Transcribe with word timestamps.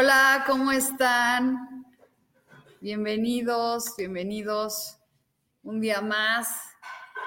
Hola, 0.00 0.44
¿cómo 0.46 0.70
están? 0.70 1.84
Bienvenidos, 2.80 3.96
bienvenidos 3.96 4.96
un 5.64 5.80
día 5.80 6.00
más. 6.00 6.56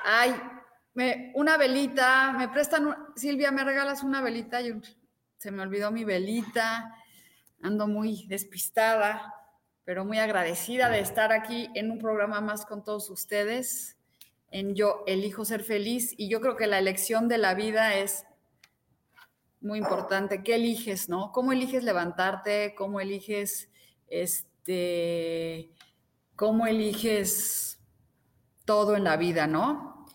Ay, 0.06 0.34
me, 0.94 1.34
una 1.36 1.58
velita, 1.58 2.32
me 2.32 2.48
prestan, 2.48 2.96
Silvia, 3.18 3.52
¿me 3.52 3.66
regalas 3.66 4.04
una 4.04 4.22
velita? 4.22 4.60
se 5.38 5.52
me 5.52 5.62
olvidó 5.64 5.92
mi 5.92 6.06
velita, 6.06 6.96
ando 7.62 7.90
muy 7.90 8.26
despistada, 8.28 9.36
pero 9.84 10.06
muy 10.06 10.20
agradecida 10.20 10.88
de 10.88 11.02
estar 11.02 11.34
aquí 11.34 11.70
en 11.76 11.92
un 11.92 12.00
programa 12.00 12.40
más 12.40 12.66
con 12.66 12.86
todos 12.86 13.10
ustedes, 13.10 13.98
en 14.50 14.76
Yo 14.76 15.04
elijo 15.08 15.44
ser 15.44 15.66
feliz, 15.66 16.14
y 16.16 16.30
yo 16.30 16.40
creo 16.40 16.56
que 16.56 16.68
la 16.68 16.80
elección 16.80 17.28
de 17.28 17.38
la 17.38 17.54
vida 17.54 17.96
es 17.96 18.24
muy 19.62 19.80
importante. 19.80 20.44
¿Qué 20.44 20.56
eliges, 20.56 21.08
no? 21.08 21.32
¿Cómo 21.32 21.52
eliges 21.52 21.84
levantarte? 21.84 22.74
¿Cómo 22.76 23.00
eliges, 23.00 23.70
este, 24.08 25.72
cómo 26.36 26.68
eliges 26.68 27.80
todo 28.66 28.96
en 28.96 29.04
la 29.04 29.18
vida, 29.18 29.48
no? 29.48 30.06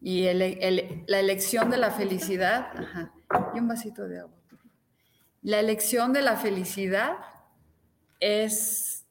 Y 0.00 0.24
la 0.24 1.20
elección 1.20 1.70
de 1.70 1.76
la 1.76 1.90
felicidad, 1.90 2.70
y 3.54 3.58
un 3.58 3.68
vasito 3.68 4.06
de 4.06 4.20
agua. 4.20 4.36
La 5.42 5.60
elección 5.60 6.12
de 6.12 6.22
la 6.22 6.36
felicidad 6.36 7.16
es 8.20 9.06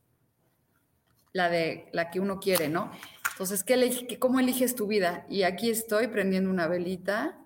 la 1.33 1.49
de 1.49 1.89
la 1.93 2.09
que 2.09 2.19
uno 2.19 2.39
quiere, 2.39 2.67
¿no? 2.69 2.91
Entonces, 3.31 3.63
¿qué, 3.63 4.17
¿cómo 4.19 4.39
eliges 4.39 4.75
tu 4.75 4.87
vida? 4.87 5.25
Y 5.29 5.43
aquí 5.43 5.69
estoy 5.69 6.07
prendiendo 6.07 6.49
una 6.49 6.67
velita 6.67 7.37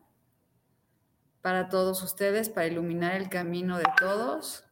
para 1.42 1.70
todos 1.70 2.04
ustedes, 2.04 2.50
para 2.50 2.68
iluminar 2.68 3.16
el 3.16 3.30
camino 3.30 3.78
de 3.78 3.86
todos. 3.98 4.64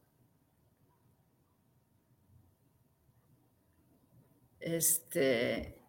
Este, 4.59 5.81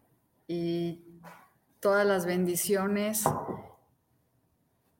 y 0.47 1.03
todas 1.79 2.05
las 2.05 2.25
bendiciones 2.25 3.23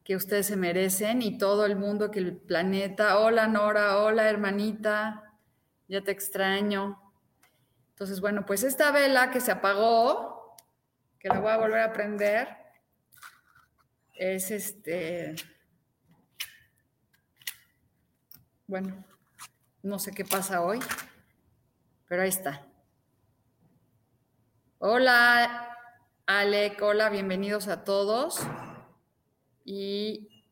que 0.03 0.15
ustedes 0.15 0.47
se 0.47 0.55
merecen 0.55 1.21
y 1.21 1.37
todo 1.37 1.65
el 1.65 1.75
mundo 1.75 2.11
que 2.11 2.19
el 2.19 2.35
planeta. 2.35 3.19
Hola 3.19 3.47
Nora, 3.47 3.97
hola 3.97 4.29
hermanita, 4.29 5.33
ya 5.87 6.01
te 6.01 6.11
extraño. 6.11 7.01
Entonces, 7.89 8.19
bueno, 8.19 8.45
pues 8.45 8.63
esta 8.63 8.91
vela 8.91 9.31
que 9.31 9.41
se 9.41 9.51
apagó, 9.51 10.55
que 11.19 11.29
la 11.29 11.39
voy 11.39 11.51
a 11.51 11.57
volver 11.57 11.79
a 11.81 11.93
prender, 11.93 12.57
es 14.13 14.51
este 14.51 15.35
Bueno, 18.71 19.03
no 19.83 19.99
sé 19.99 20.13
qué 20.13 20.23
pasa 20.23 20.61
hoy, 20.61 20.79
pero 22.07 22.21
ahí 22.21 22.29
está. 22.29 22.65
Hola, 24.77 25.77
Alec, 26.25 26.81
hola, 26.81 27.09
bienvenidos 27.09 27.67
a 27.67 27.83
todos. 27.83 28.39
Y 29.65 30.45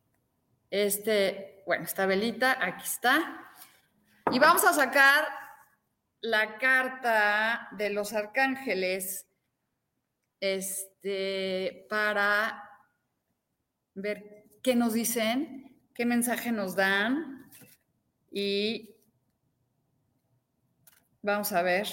este, 0.68 1.62
bueno, 1.64 1.84
esta 1.84 2.04
velita, 2.04 2.62
aquí 2.62 2.84
está. 2.84 3.54
Y 4.30 4.38
vamos 4.38 4.64
a 4.64 4.74
sacar 4.74 5.24
la 6.20 6.58
carta 6.58 7.70
de 7.72 7.88
los 7.88 8.12
arcángeles 8.12 9.26
este, 10.40 11.86
para 11.88 12.70
ver 13.94 14.44
qué 14.62 14.76
nos 14.76 14.92
dicen, 14.92 15.80
qué 15.94 16.04
mensaje 16.04 16.52
nos 16.52 16.76
dan 16.76 17.39
y 18.30 18.94
vamos 21.22 21.52
a 21.52 21.62
ver. 21.62 21.88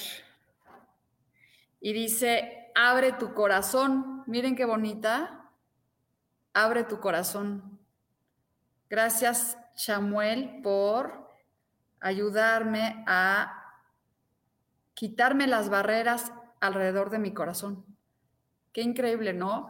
Y 1.80 1.94
dice, 1.94 2.72
abre 2.75 3.14
tu 3.14 3.34
corazón. 3.34 4.24
Miren 4.28 4.56
qué 4.56 4.66
bonita. 4.66 5.52
Abre 6.53 6.84
tu 6.84 7.00
corazón. 7.00 7.80
Gracias, 8.90 9.58
Samuel, 9.76 10.62
por 10.64 11.28
ayudarme 12.00 13.03
a 13.08 13.53
quitarme 14.94 15.47
las 15.47 15.70
barreras 15.70 16.31
alrededor 16.59 17.09
de 17.09 17.20
mi 17.20 17.34
corazón. 17.34 17.86
Qué 18.72 18.81
increíble, 18.81 19.34
¿no? 19.34 19.70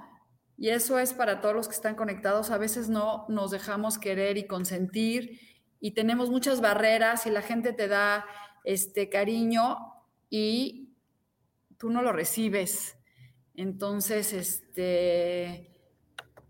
Y 0.58 0.70
eso 0.70 1.00
es 1.00 1.14
para 1.14 1.42
todos 1.42 1.56
los 1.56 1.68
que 1.68 1.76
están 1.76 1.96
conectados. 1.96 2.50
A 2.52 2.58
veces 2.58 2.90
no 2.90 3.26
nos 3.30 3.52
dejamos 3.52 3.98
querer 3.98 4.38
y 4.38 4.48
consentir 4.48 5.40
y 5.80 5.92
tenemos 5.92 6.30
muchas 6.30 6.62
barreras 6.62 7.26
y 7.26 7.32
la 7.32 7.42
gente 7.42 7.74
te 7.74 7.88
da 7.88 8.26
este 8.64 9.10
cariño 9.10 9.78
y 10.30 10.94
tú 11.78 11.90
no 11.90 12.02
lo 12.02 12.12
recibes. 12.12 12.98
Entonces, 13.56 14.34
este, 14.34 15.72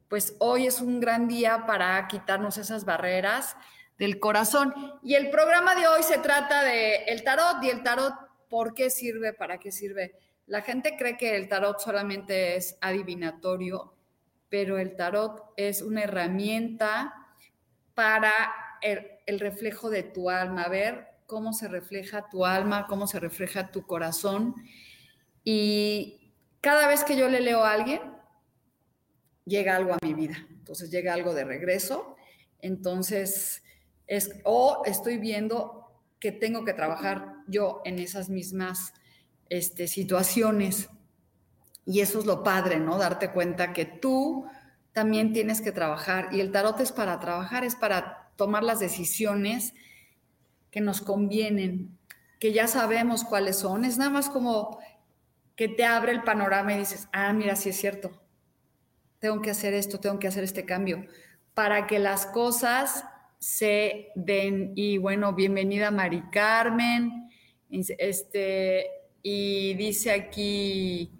pues 0.07 0.35
hoy 0.39 0.67
es 0.67 0.81
un 0.81 0.99
gran 0.99 1.27
día 1.27 1.65
para 1.65 2.07
quitarnos 2.07 2.57
esas 2.57 2.85
barreras 2.85 3.55
del 3.97 4.19
corazón. 4.19 4.73
Y 5.03 5.15
el 5.15 5.29
programa 5.29 5.75
de 5.75 5.87
hoy 5.87 6.03
se 6.03 6.19
trata 6.19 6.63
de 6.63 7.03
el 7.05 7.23
tarot 7.23 7.63
y 7.63 7.69
el 7.69 7.83
tarot, 7.83 8.13
¿por 8.49 8.73
qué 8.73 8.89
sirve? 8.89 9.33
¿Para 9.33 9.57
qué 9.57 9.71
sirve? 9.71 10.15
La 10.45 10.61
gente 10.61 10.95
cree 10.97 11.17
que 11.17 11.35
el 11.35 11.49
tarot 11.49 11.79
solamente 11.79 12.55
es 12.55 12.77
adivinatorio, 12.79 13.93
pero 14.49 14.77
el 14.77 14.95
tarot 14.95 15.53
es 15.57 15.81
una 15.81 16.03
herramienta 16.03 17.13
para 17.93 18.31
el, 18.81 19.39
reflejo 19.39 19.89
de 19.89 20.03
tu 20.03 20.29
alma, 20.29 20.67
ver 20.67 21.07
cómo 21.25 21.53
se 21.53 21.67
refleja 21.67 22.29
tu 22.29 22.45
alma, 22.45 22.87
cómo 22.87 23.07
se 23.07 23.19
refleja 23.19 23.71
tu 23.71 23.85
corazón. 23.85 24.55
Y 25.43 26.33
cada 26.61 26.87
vez 26.87 27.03
que 27.03 27.17
yo 27.17 27.29
le 27.29 27.41
leo 27.41 27.63
a 27.63 27.71
alguien, 27.71 28.01
llega 29.45 29.75
algo 29.75 29.93
a 29.93 29.97
mi 30.01 30.13
vida. 30.13 30.37
Entonces 30.49 30.91
llega 30.91 31.13
algo 31.13 31.33
de 31.33 31.43
regreso. 31.43 32.15
Entonces, 32.59 33.63
es, 34.07 34.31
o 34.43 34.83
estoy 34.85 35.17
viendo 35.17 36.03
que 36.19 36.31
tengo 36.31 36.65
que 36.65 36.73
trabajar 36.73 37.35
yo 37.47 37.81
en 37.85 37.99
esas 37.99 38.29
mismas 38.29 38.93
este, 39.49 39.87
situaciones. 39.87 40.89
Y 41.85 42.01
eso 42.01 42.19
es 42.19 42.25
lo 42.25 42.43
padre, 42.43 42.79
¿no? 42.79 42.97
Darte 42.97 43.31
cuenta 43.31 43.73
que 43.73 43.85
tú 43.85 44.45
también 44.97 45.31
tienes 45.31 45.61
que 45.61 45.71
trabajar. 45.71 46.29
Y 46.31 46.41
el 46.41 46.51
tarot 46.51 46.79
es 46.79 46.91
para 46.91 47.19
trabajar, 47.19 47.63
es 47.63 47.75
para 47.75 48.16
tomar 48.37 48.63
las 48.63 48.79
decisiones 48.79 49.73
que 50.71 50.79
nos 50.79 51.01
convienen, 51.01 51.97
que 52.39 52.53
ya 52.53 52.67
sabemos 52.67 53.23
cuáles 53.23 53.57
son. 53.57 53.83
Es 53.83 53.97
nada 53.97 54.11
más 54.11 54.29
como 54.29 54.79
que 55.55 55.67
te 55.67 55.83
abre 55.83 56.13
el 56.13 56.23
panorama 56.23 56.73
y 56.73 56.79
dices, 56.79 57.09
ah, 57.11 57.33
mira, 57.33 57.55
sí 57.55 57.69
es 57.69 57.77
cierto, 57.77 58.11
tengo 59.19 59.41
que 59.41 59.49
hacer 59.49 59.73
esto, 59.73 59.99
tengo 59.99 60.19
que 60.19 60.27
hacer 60.27 60.43
este 60.43 60.65
cambio, 60.65 61.05
para 61.53 61.87
que 61.87 61.99
las 61.99 62.27
cosas 62.27 63.03
se 63.39 64.11
den. 64.15 64.73
Y 64.75 64.99
bueno, 64.99 65.33
bienvenida 65.33 65.91
Mari 65.91 66.21
Carmen. 66.31 67.29
Este, 67.69 68.87
y 69.21 69.73
dice 69.73 70.11
aquí, 70.11 71.11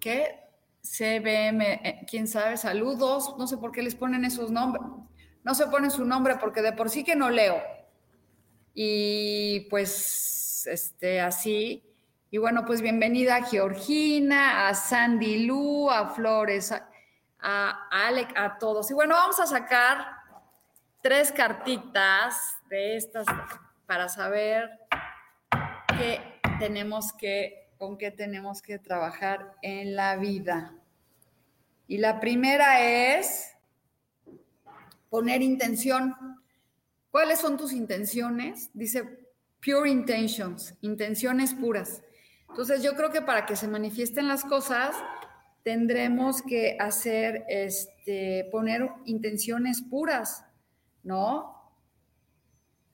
¿qué? 0.00 0.40
CBM, 0.82 1.80
eh, 1.82 2.00
quién 2.06 2.28
sabe, 2.28 2.58
saludos, 2.58 3.36
no 3.38 3.46
sé 3.46 3.56
por 3.56 3.72
qué 3.72 3.82
les 3.82 3.94
ponen 3.94 4.24
esos 4.26 4.50
nombres, 4.50 4.84
no 5.44 5.54
se 5.54 5.66
pone 5.66 5.90
su 5.90 6.04
nombre 6.04 6.36
porque 6.40 6.62
de 6.62 6.72
por 6.72 6.90
sí 6.90 7.04
que 7.04 7.14
no 7.14 7.30
leo. 7.30 7.62
Y 8.72 9.60
pues, 9.70 10.66
este, 10.66 11.20
así. 11.20 11.84
Y 12.30 12.38
bueno, 12.38 12.64
pues 12.64 12.80
bienvenida 12.80 13.36
a 13.36 13.42
Georgina, 13.44 14.66
a 14.66 14.74
Sandy 14.74 15.44
Lu, 15.44 15.90
a 15.90 16.08
Flores, 16.08 16.72
a, 16.72 16.88
a 17.40 18.06
Alec, 18.06 18.32
a 18.36 18.58
todos. 18.58 18.90
Y 18.90 18.94
bueno, 18.94 19.14
vamos 19.14 19.38
a 19.38 19.46
sacar 19.46 20.04
tres 21.02 21.30
cartitas 21.30 22.56
de 22.68 22.96
estas 22.96 23.26
para 23.86 24.08
saber 24.08 24.70
qué 25.98 26.40
tenemos 26.58 27.12
que, 27.12 27.70
con 27.78 27.98
qué 27.98 28.10
tenemos 28.10 28.62
que 28.62 28.78
trabajar 28.78 29.54
en 29.60 29.94
la 29.94 30.16
vida. 30.16 30.74
Y 31.86 31.98
la 31.98 32.18
primera 32.18 32.80
es 32.80 33.53
poner 35.14 35.42
intención. 35.42 36.16
¿Cuáles 37.12 37.38
son 37.38 37.56
tus 37.56 37.72
intenciones? 37.72 38.70
Dice 38.74 39.30
pure 39.64 39.88
intentions, 39.88 40.74
intenciones 40.80 41.54
puras. 41.54 42.02
Entonces 42.48 42.82
yo 42.82 42.96
creo 42.96 43.12
que 43.12 43.22
para 43.22 43.46
que 43.46 43.54
se 43.54 43.68
manifiesten 43.68 44.26
las 44.26 44.42
cosas 44.42 44.96
tendremos 45.62 46.42
que 46.42 46.76
hacer, 46.80 47.44
este, 47.48 48.48
poner 48.50 48.90
intenciones 49.04 49.82
puras, 49.82 50.44
¿no? 51.04 51.62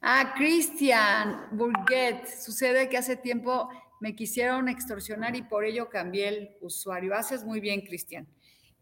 Ah, 0.02 0.34
Cristian 0.36 1.46
Burguet, 1.52 2.26
sucede 2.26 2.90
que 2.90 2.98
hace 2.98 3.16
tiempo 3.16 3.70
me 3.98 4.14
quisieron 4.14 4.68
extorsionar 4.68 5.36
y 5.36 5.42
por 5.42 5.64
ello 5.64 5.88
cambié 5.88 6.28
el 6.28 6.56
usuario. 6.60 7.14
Haces 7.14 7.44
muy 7.44 7.60
bien, 7.60 7.80
Cristian. 7.80 8.28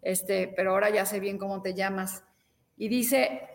Este, 0.02 0.48
pero 0.48 0.72
ahora 0.72 0.90
ya 0.90 1.06
sé 1.06 1.20
bien 1.20 1.38
cómo 1.38 1.62
te 1.62 1.74
llamas. 1.74 2.24
Y 2.78 2.88
dice, 2.88 3.48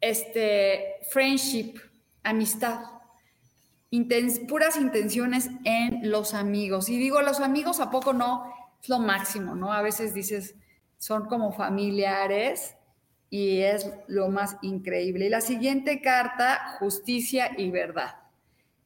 este, 0.00 0.96
friendship, 1.10 1.74
amistad, 2.22 2.80
puras 4.48 4.76
intenciones 4.76 5.48
en 5.64 6.10
los 6.10 6.34
amigos. 6.34 6.88
Y 6.88 6.98
digo, 6.98 7.22
los 7.22 7.40
amigos 7.40 7.80
a 7.80 7.90
poco 7.90 8.12
no 8.12 8.52
es 8.82 8.88
lo 8.88 8.98
máximo, 8.98 9.54
¿no? 9.54 9.72
A 9.72 9.82
veces 9.82 10.14
dices, 10.14 10.54
son 10.98 11.26
como 11.26 11.52
familiares 11.52 12.74
y 13.30 13.60
es 13.60 13.90
lo 14.06 14.28
más 14.28 14.56
increíble. 14.62 15.26
Y 15.26 15.30
la 15.30 15.40
siguiente 15.40 16.00
carta, 16.00 16.76
justicia 16.78 17.52
y 17.56 17.70
verdad. 17.70 18.16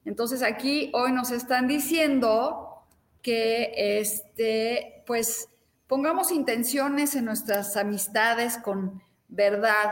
Entonces 0.05 0.43
aquí 0.43 0.91
hoy 0.95 1.13
nos 1.13 1.31
están 1.31 1.69
diciendo 1.69 2.85
que 3.23 3.73
este, 3.77 5.05
pues 5.07 5.49
pongamos 5.93 6.33
intenciones 6.33 7.15
en 7.17 7.27
nuestras 7.27 7.77
amistades 7.77 8.57
con 8.57 9.03
verdad. 9.29 9.91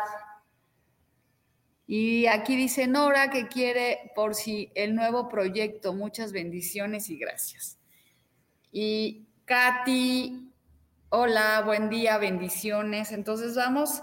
Y 1.87 2.25
aquí 2.25 2.57
dice 2.57 2.87
Nora 2.87 3.29
que 3.29 3.49
quiere 3.49 4.11
por 4.15 4.35
si 4.35 4.73
el 4.75 4.95
nuevo 4.95 5.29
proyecto. 5.29 5.93
Muchas 5.93 6.33
bendiciones 6.33 7.11
y 7.11 7.19
gracias. 7.19 7.77
Y 8.73 9.27
Katy, 9.45 10.51
hola, 11.11 11.65
buen 11.67 11.91
día, 11.91 12.17
bendiciones. 12.17 13.13
Entonces 13.13 13.55
vamos, 13.55 14.03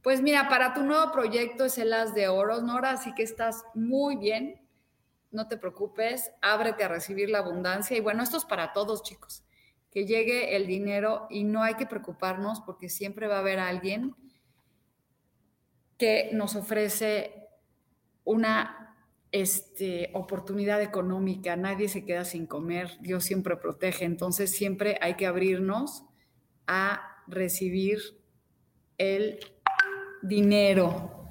pues 0.00 0.22
mira, 0.22 0.48
para 0.48 0.72
tu 0.72 0.82
nuevo 0.82 1.12
proyecto 1.12 1.66
es 1.66 1.76
el 1.76 1.92
As 1.92 2.14
de 2.14 2.26
Oros, 2.28 2.62
Nora, 2.62 2.92
así 2.92 3.14
que 3.14 3.22
estás 3.22 3.64
muy 3.74 4.16
bien 4.16 4.64
no 5.30 5.48
te 5.48 5.56
preocupes, 5.56 6.30
ábrete 6.40 6.84
a 6.84 6.88
recibir 6.88 7.28
la 7.28 7.40
abundancia. 7.40 7.96
Y 7.96 8.00
bueno, 8.00 8.22
esto 8.22 8.36
es 8.36 8.44
para 8.44 8.72
todos, 8.72 9.02
chicos, 9.02 9.44
que 9.94 10.04
llegue 10.06 10.56
el 10.56 10.66
dinero 10.66 11.28
y 11.30 11.44
no 11.44 11.62
hay 11.62 11.74
que 11.74 11.86
preocuparnos 11.86 12.60
porque 12.60 12.88
siempre 12.88 13.28
va 13.28 13.36
a 13.36 13.40
haber 13.40 13.60
alguien 13.60 14.16
que 15.96 16.30
nos 16.32 16.56
ofrece 16.56 17.46
una 18.24 18.96
este, 19.30 20.10
oportunidad 20.12 20.82
económica. 20.82 21.54
Nadie 21.54 21.88
se 21.88 22.04
queda 22.04 22.24
sin 22.24 22.46
comer, 22.46 22.98
Dios 23.00 23.22
siempre 23.22 23.56
protege. 23.56 24.04
Entonces 24.04 24.50
siempre 24.50 24.98
hay 25.00 25.14
que 25.14 25.26
abrirnos 25.26 26.02
a 26.66 27.22
recibir 27.28 28.00
el 28.98 29.38
dinero. 30.22 31.30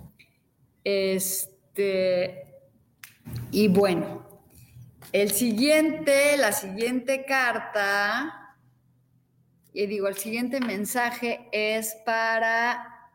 Este, 0.85 2.45
y 3.51 3.67
bueno, 3.67 4.23
el 5.11 5.31
siguiente, 5.31 6.37
la 6.37 6.53
siguiente 6.53 7.25
carta, 7.25 8.42
y 9.73 9.87
digo, 9.87 10.07
el 10.07 10.17
siguiente 10.17 10.59
mensaje 10.59 11.49
es 11.51 11.95
para 12.05 13.09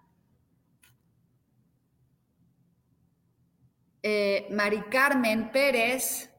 eh, 4.03 4.49
Mari 4.51 4.83
Carmen 4.91 5.53
Pérez. 5.53 6.31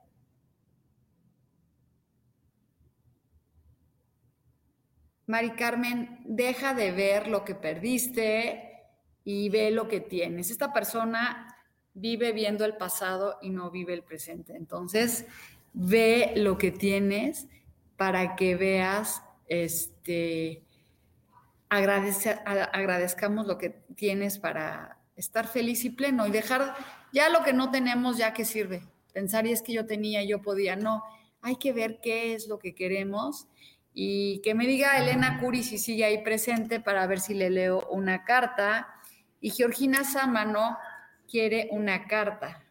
Mari 5.27 5.51
Carmen, 5.51 6.19
deja 6.25 6.73
de 6.73 6.91
ver 6.91 7.27
lo 7.27 7.45
que 7.45 7.55
perdiste 7.55 8.81
y 9.23 9.49
ve 9.49 9.71
lo 9.71 9.87
que 9.87 10.01
tienes. 10.01 10.49
Esta 10.49 10.73
persona 10.73 11.55
vive 11.93 12.33
viendo 12.33 12.65
el 12.65 12.75
pasado 12.75 13.37
y 13.41 13.51
no 13.51 13.69
vive 13.69 13.93
el 13.93 14.03
presente. 14.03 14.55
Entonces, 14.55 15.27
ve 15.73 16.33
lo 16.35 16.57
que 16.57 16.71
tienes 16.71 17.47
para 17.95 18.35
que 18.35 18.55
veas, 18.55 19.21
este, 19.49 20.63
agradezcamos 21.69 23.47
lo 23.47 23.57
que 23.57 23.81
tienes 23.95 24.39
para 24.39 24.97
estar 25.15 25.47
feliz 25.47 25.83
y 25.83 25.89
pleno 25.89 26.25
y 26.25 26.31
dejar 26.31 26.75
ya 27.11 27.29
lo 27.29 27.43
que 27.43 27.51
no 27.51 27.71
tenemos, 27.71 28.17
ya 28.17 28.33
que 28.33 28.45
sirve. 28.45 28.83
Pensar, 29.13 29.45
y 29.47 29.51
es 29.51 29.61
que 29.61 29.73
yo 29.73 29.85
tenía, 29.85 30.23
yo 30.23 30.41
podía, 30.41 30.75
no, 30.75 31.03
hay 31.41 31.57
que 31.57 31.73
ver 31.73 31.99
qué 32.01 32.33
es 32.33 32.47
lo 32.47 32.59
que 32.59 32.75
queremos 32.75 33.47
y 33.93 34.39
que 34.43 34.53
me 34.53 34.67
diga 34.67 34.97
Elena 34.97 35.39
Curi 35.39 35.63
si 35.63 35.77
sigue 35.77 36.05
ahí 36.05 36.23
presente 36.23 36.79
para 36.79 37.05
ver 37.07 37.19
si 37.19 37.33
le 37.33 37.49
leo 37.49 37.87
una 37.89 38.23
carta. 38.23 38.87
Y 39.41 39.49
Georgina 39.49 40.03
Sámano 40.03 40.77
quiere 41.29 41.67
una 41.71 42.07
carta. 42.07 42.63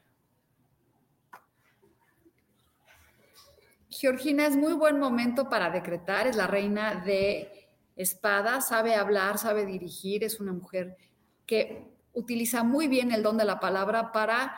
Georgina 3.98 4.46
es 4.46 4.54
muy 4.54 4.74
buen 4.74 5.00
momento 5.00 5.48
para 5.48 5.70
decretar, 5.70 6.28
es 6.28 6.36
la 6.36 6.46
reina 6.46 7.02
de 7.04 7.68
espadas, 7.96 8.68
sabe 8.68 8.94
hablar, 8.94 9.38
sabe 9.38 9.66
dirigir, 9.66 10.22
es 10.22 10.38
una 10.38 10.52
mujer 10.52 10.96
que 11.46 11.84
utiliza 12.12 12.62
muy 12.62 12.86
bien 12.86 13.10
el 13.10 13.24
don 13.24 13.36
de 13.36 13.44
la 13.44 13.58
palabra 13.58 14.12
para 14.12 14.54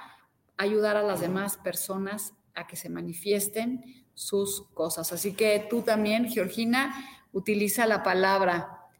ayudar 0.58 0.98
a 0.98 1.02
las 1.02 1.22
demás 1.22 1.56
personas 1.56 2.34
a 2.54 2.66
que 2.66 2.76
se 2.76 2.90
manifiesten 2.90 4.04
sus 4.12 4.68
cosas. 4.74 5.10
Así 5.10 5.32
que 5.32 5.66
tú 5.70 5.80
también, 5.80 6.28
Georgina, 6.28 6.94
utiliza 7.32 7.86
la 7.86 8.02
palabra. 8.02 8.90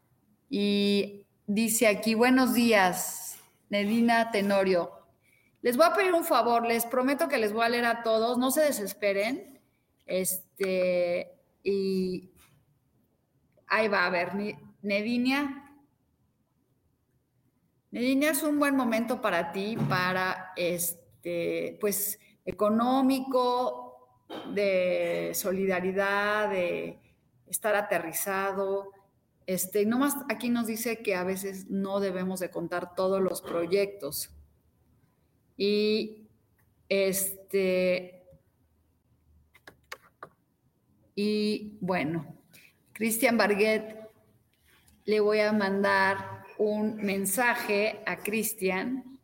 Y 0.49 1.27
dice 1.45 1.85
aquí, 1.85 2.15
buenos 2.15 2.55
días, 2.55 3.37
Nedina 3.69 4.31
Tenorio. 4.31 4.89
Les 5.61 5.77
voy 5.77 5.85
a 5.85 5.93
pedir 5.93 6.15
un 6.15 6.23
favor, 6.23 6.65
les 6.65 6.87
prometo 6.87 7.27
que 7.27 7.37
les 7.37 7.53
voy 7.53 7.63
a 7.63 7.69
leer 7.69 7.85
a 7.85 8.01
todos, 8.01 8.39
no 8.39 8.49
se 8.49 8.61
desesperen. 8.61 9.50
Este, 10.11 11.31
y 11.63 12.31
ahí 13.67 13.87
va 13.87 14.05
a 14.05 14.09
ver, 14.09 14.33
Nedinia. 14.81 15.73
Nedinia 17.91 18.31
es 18.31 18.43
un 18.43 18.59
buen 18.59 18.75
momento 18.75 19.21
para 19.21 19.51
ti, 19.51 19.77
para 19.89 20.51
este, 20.55 21.77
pues, 21.79 22.19
económico, 22.45 24.27
de 24.53 25.31
solidaridad, 25.33 26.49
de 26.49 26.99
estar 27.47 27.75
aterrizado, 27.75 28.91
este, 29.45 29.85
nomás 29.85 30.15
aquí 30.29 30.49
nos 30.49 30.67
dice 30.67 31.01
que 31.01 31.15
a 31.15 31.23
veces 31.23 31.69
no 31.69 31.99
debemos 31.99 32.39
de 32.39 32.51
contar 32.51 32.95
todos 32.95 33.21
los 33.21 33.41
proyectos. 33.41 34.29
Y 35.57 36.29
este, 36.89 38.20
y 41.15 41.77
bueno, 41.81 42.25
Cristian 42.93 43.37
Barguet, 43.37 44.01
le 45.05 45.19
voy 45.19 45.39
a 45.39 45.51
mandar 45.51 46.45
un 46.57 46.95
mensaje 46.97 48.01
a 48.05 48.17
Cristian. 48.17 49.19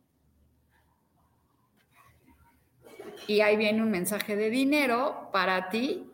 Y 3.26 3.40
ahí 3.40 3.56
viene 3.56 3.82
un 3.82 3.90
mensaje 3.90 4.36
de 4.36 4.50
dinero 4.50 5.30
para 5.32 5.68
ti. 5.68 6.10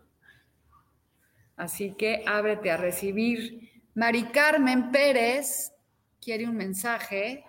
Así 1.56 1.94
que 1.94 2.24
ábrete 2.26 2.70
a 2.70 2.76
recibir 2.76 3.70
Mari 3.94 4.24
Carmen 4.24 4.90
Pérez 4.90 5.72
quiere 6.20 6.48
un 6.48 6.56
mensaje. 6.56 7.44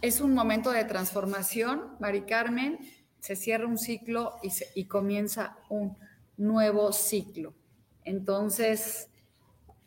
Es 0.00 0.20
un 0.20 0.32
momento 0.32 0.70
de 0.70 0.84
transformación, 0.84 1.96
Mari 2.00 2.22
Carmen. 2.22 2.78
Se 3.20 3.36
cierra 3.36 3.66
un 3.66 3.78
ciclo 3.78 4.36
y, 4.74 4.84
comienza 4.86 5.58
un 5.68 5.96
nuevo 6.36 6.92
ciclo. 6.92 7.54
Entonces, 8.04 9.08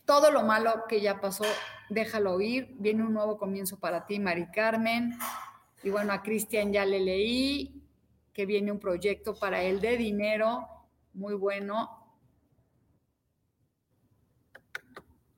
todo 0.05 0.31
lo 0.31 0.43
malo 0.43 0.83
que 0.87 1.01
ya 1.01 1.19
pasó 1.19 1.45
déjalo 1.89 2.39
ir, 2.41 2.75
viene 2.79 3.03
un 3.03 3.13
nuevo 3.13 3.37
comienzo 3.37 3.79
para 3.79 4.05
ti, 4.05 4.19
Mari 4.19 4.47
Carmen. 4.51 5.17
Y 5.83 5.89
bueno, 5.89 6.13
a 6.13 6.21
Cristian 6.21 6.71
ya 6.71 6.85
le 6.85 6.99
leí 6.99 7.83
que 8.33 8.45
viene 8.45 8.71
un 8.71 8.79
proyecto 8.79 9.35
para 9.35 9.61
él 9.61 9.79
de 9.79 9.97
dinero, 9.97 10.67
muy 11.13 11.35
bueno. 11.35 11.89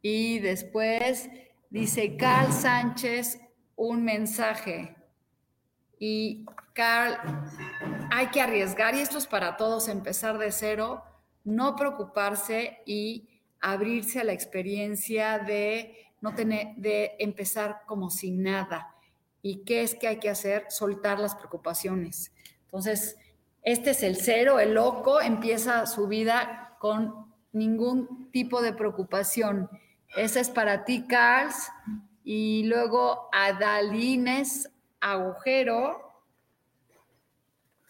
Y 0.01 0.39
después 0.39 1.29
dice 1.69 2.15
Carl 2.15 2.53
Sánchez 2.53 3.39
un 3.75 4.03
mensaje. 4.03 4.95
Y 5.99 6.45
Carl, 6.73 7.17
hay 8.11 8.27
que 8.27 8.41
arriesgar, 8.41 8.95
y 8.95 8.99
esto 8.99 9.17
es 9.17 9.27
para 9.27 9.57
todos, 9.57 9.87
empezar 9.87 10.37
de 10.37 10.51
cero, 10.51 11.03
no 11.43 11.75
preocuparse 11.75 12.79
y 12.85 13.29
abrirse 13.61 14.19
a 14.19 14.23
la 14.23 14.33
experiencia 14.33 15.39
de 15.39 15.95
no 16.21 16.35
tener, 16.35 16.75
de 16.75 17.15
empezar 17.19 17.81
como 17.85 18.09
sin 18.09 18.43
nada. 18.43 18.95
¿Y 19.41 19.63
qué 19.63 19.83
es 19.83 19.95
que 19.95 20.07
hay 20.07 20.19
que 20.19 20.29
hacer? 20.29 20.65
Soltar 20.69 21.19
las 21.19 21.35
preocupaciones. 21.35 22.31
Entonces, 22.65 23.17
este 23.61 23.91
es 23.91 24.03
el 24.03 24.15
cero, 24.15 24.59
el 24.59 24.73
loco 24.73 25.21
empieza 25.21 25.85
su 25.85 26.07
vida 26.07 26.75
con 26.79 27.33
ningún 27.51 28.29
tipo 28.31 28.61
de 28.61 28.73
preocupación. 28.73 29.69
Esa 30.15 30.39
es 30.39 30.49
para 30.49 30.83
ti, 30.83 31.05
Carls. 31.07 31.69
Y 32.23 32.63
luego 32.65 33.29
Adalines 33.31 34.69
Agujero. 35.05 36.01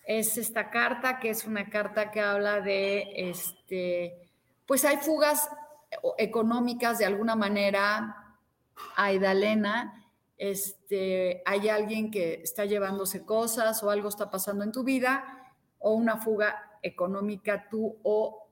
Es 0.06 0.38
esta 0.38 0.70
carta 0.70 1.18
que 1.18 1.30
es 1.30 1.46
una 1.46 1.70
carta 1.70 2.12
que 2.12 2.20
habla 2.20 2.60
de, 2.60 3.30
este, 3.30 4.30
pues 4.66 4.84
hay 4.84 4.98
fugas 4.98 5.50
económicas 6.18 6.98
de 6.98 7.06
alguna 7.06 7.36
manera. 7.36 8.22
Aidalena, 8.98 10.12
este, 10.38 11.42
hay 11.46 11.70
alguien 11.70 12.12
que 12.12 12.42
está 12.44 12.66
llevándose 12.66 13.26
cosas 13.26 13.82
o 13.82 13.90
algo 13.90 14.10
está 14.10 14.30
pasando 14.30 14.66
en 14.66 14.74
tu 14.74 14.84
vida 14.84 15.24
o 15.80 15.94
una 15.94 16.18
fuga 16.18 16.80
económica 16.82 17.70
tú 17.70 17.98
o 18.04 18.46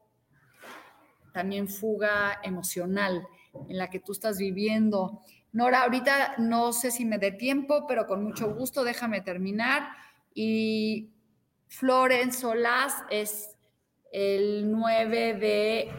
también 1.34 1.68
fuga 1.68 2.40
emocional 2.42 3.28
en 3.68 3.78
la 3.78 3.90
que 3.90 4.00
tú 4.00 4.14
estás 4.14 4.38
viviendo. 4.38 5.22
Nora, 5.54 5.84
ahorita 5.84 6.36
no 6.40 6.74
sé 6.74 6.92
si 6.92 7.06
me 7.06 7.20
dé 7.20 7.32
tiempo, 7.32 7.86
pero 7.88 8.06
con 8.06 8.24
mucho 8.24 8.54
gusto 8.54 8.84
déjame 8.84 9.22
terminar. 9.22 9.88
Y 10.34 11.12
Florence 11.68 12.40
Solás 12.40 13.04
es 13.10 13.56
el 14.12 14.72
9 14.72 15.34
de 15.36 15.92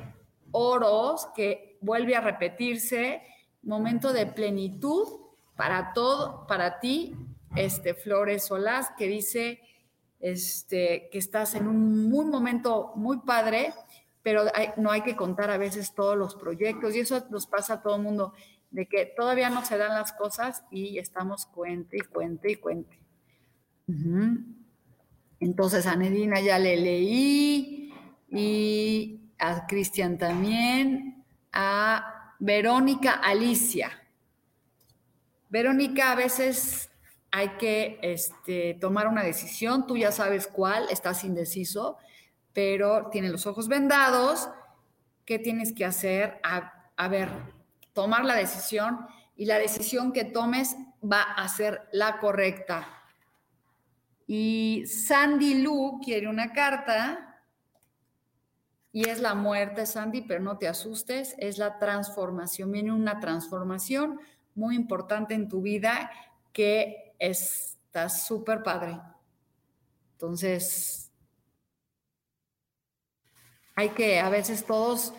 oros 0.50 1.28
que 1.34 1.78
vuelve 1.80 2.16
a 2.16 2.20
repetirse, 2.20 3.22
momento 3.62 4.12
de 4.12 4.26
plenitud 4.26 5.06
para 5.56 5.92
todo, 5.92 6.46
para 6.46 6.80
ti, 6.80 7.14
este 7.54 7.94
Flores 7.94 8.46
Solás, 8.46 8.90
que 8.98 9.06
dice 9.06 9.60
este, 10.20 11.08
que 11.12 11.18
estás 11.18 11.54
en 11.54 11.68
un 11.68 12.08
muy 12.08 12.24
momento 12.24 12.92
muy 12.96 13.18
padre, 13.18 13.72
pero 14.22 14.44
no 14.78 14.90
hay 14.90 15.02
que 15.02 15.16
contar 15.16 15.50
a 15.50 15.58
veces 15.58 15.94
todos 15.94 16.16
los 16.16 16.34
proyectos 16.34 16.96
y 16.96 17.00
eso 17.00 17.26
nos 17.30 17.46
pasa 17.46 17.74
a 17.74 17.82
todo 17.82 17.96
el 17.96 18.02
mundo, 18.02 18.32
de 18.74 18.86
que 18.86 19.06
todavía 19.06 19.50
no 19.50 19.64
se 19.64 19.78
dan 19.78 19.90
las 19.90 20.12
cosas 20.12 20.64
y 20.68 20.98
estamos 20.98 21.46
cuente 21.46 21.96
y 21.96 22.00
cuente 22.00 22.50
y 22.50 22.56
cuente. 22.56 22.98
Entonces 25.38 25.86
a 25.86 25.94
Nedina 25.94 26.40
ya 26.40 26.58
le 26.58 26.76
leí 26.76 27.94
y 28.28 29.30
a 29.38 29.64
Cristian 29.68 30.18
también, 30.18 31.24
a 31.52 32.34
Verónica 32.40 33.12
Alicia. 33.12 33.92
Verónica, 35.48 36.10
a 36.10 36.16
veces 36.16 36.90
hay 37.30 37.50
que 37.50 38.00
este, 38.02 38.76
tomar 38.80 39.06
una 39.06 39.22
decisión, 39.22 39.86
tú 39.86 39.96
ya 39.96 40.10
sabes 40.10 40.48
cuál, 40.48 40.88
estás 40.90 41.22
indeciso, 41.22 41.96
pero 42.52 43.08
tiene 43.12 43.28
los 43.28 43.46
ojos 43.46 43.68
vendados. 43.68 44.48
¿Qué 45.24 45.38
tienes 45.38 45.72
que 45.72 45.84
hacer? 45.84 46.40
A, 46.42 47.08
ver, 47.08 47.28
tomar 47.94 48.24
la 48.24 48.34
decisión 48.34 49.06
y 49.36 49.46
la 49.46 49.58
decisión 49.58 50.12
que 50.12 50.24
tomes 50.24 50.76
va 51.02 51.22
a 51.22 51.48
ser 51.48 51.88
la 51.92 52.18
correcta. 52.18 52.86
Y 54.26 54.84
Sandy 54.86 55.62
Lu 55.62 56.00
quiere 56.04 56.28
una 56.28 56.52
carta 56.52 57.42
y 58.92 59.08
es 59.08 59.20
la 59.20 59.34
muerte, 59.34 59.86
Sandy, 59.86 60.22
pero 60.22 60.40
no 60.40 60.56
te 60.56 60.68
asustes, 60.68 61.34
es 61.38 61.58
la 61.58 61.78
transformación. 61.78 62.70
Viene 62.70 62.92
una 62.92 63.18
transformación 63.18 64.20
muy 64.54 64.76
importante 64.76 65.34
en 65.34 65.48
tu 65.48 65.62
vida 65.62 66.10
que 66.52 67.14
está 67.18 68.08
súper 68.08 68.62
padre. 68.62 69.00
Entonces, 70.12 71.10
hay 73.74 73.90
que 73.90 74.20
a 74.20 74.28
veces 74.28 74.64
todos 74.64 75.12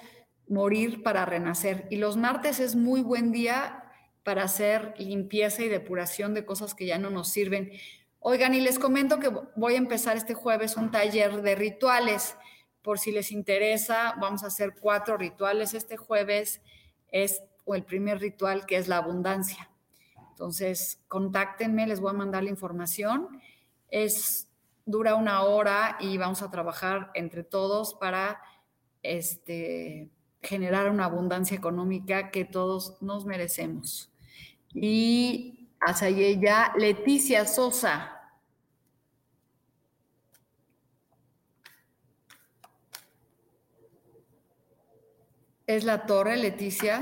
morir 0.48 1.04
para 1.04 1.26
renacer. 1.26 1.88
Y 1.90 1.98
los 1.98 2.18
martes 2.18 2.60
es 2.60 2.76
muy 2.76 3.02
buen 3.02 3.32
día 3.32 3.84
para 4.24 4.44
hacer 4.44 4.94
limpieza 4.98 5.64
y 5.64 5.70
depuración 5.70 6.34
de 6.34 6.46
cosas 6.46 6.74
que 6.74 6.86
ya 6.86 6.98
no 6.98 7.10
nos 7.10 7.30
sirven. 7.30 7.72
Oigan, 8.20 8.56
y 8.56 8.62
les 8.62 8.80
comento 8.80 9.20
que 9.20 9.32
voy 9.56 9.76
a 9.76 9.78
empezar 9.78 10.18
este 10.18 10.34
jueves 10.34 10.78
un 10.78 10.92
taller 10.92 11.42
de 11.42 11.56
rituales. 11.56 12.36
Por 12.82 12.98
si 13.00 13.12
les 13.12 13.32
interesa, 13.32 14.16
vamos 14.20 14.44
a 14.44 14.48
hacer 14.48 14.76
cuatro 14.80 15.18
rituales. 15.18 15.74
Este 15.74 15.98
jueves 15.98 16.62
es 17.12 17.44
el 17.68 17.84
primer 17.84 18.20
ritual 18.20 18.66
que 18.66 18.78
es 18.78 18.88
la 18.88 18.98
abundancia. 18.98 19.70
Entonces, 20.32 21.00
contáctenme, 21.08 21.88
les 21.88 22.00
voy 22.00 22.10
a 22.10 22.14
mandar 22.14 22.44
la 22.44 22.50
información. 22.50 23.42
Es 23.90 24.48
dura 24.86 25.16
una 25.16 25.44
hora 25.44 25.98
y 26.00 26.18
vamos 26.18 26.42
a 26.42 26.52
trabajar 26.52 27.12
entre 27.14 27.44
todos 27.44 27.94
para 27.96 28.42
este, 29.02 30.10
generar 30.46 30.90
una 30.90 31.06
abundancia 31.06 31.58
económica 31.58 32.32
que 32.32 32.46
todos 32.46 33.02
nos 33.02 33.26
merecemos. 33.26 34.12
Y 34.74 35.70
hacia 35.80 36.10
ella, 36.10 36.74
Leticia 36.78 37.46
Sosa. 37.46 38.12
Es 45.68 45.84
la 45.84 46.06
torre, 46.06 46.38
Leticia. 46.38 47.02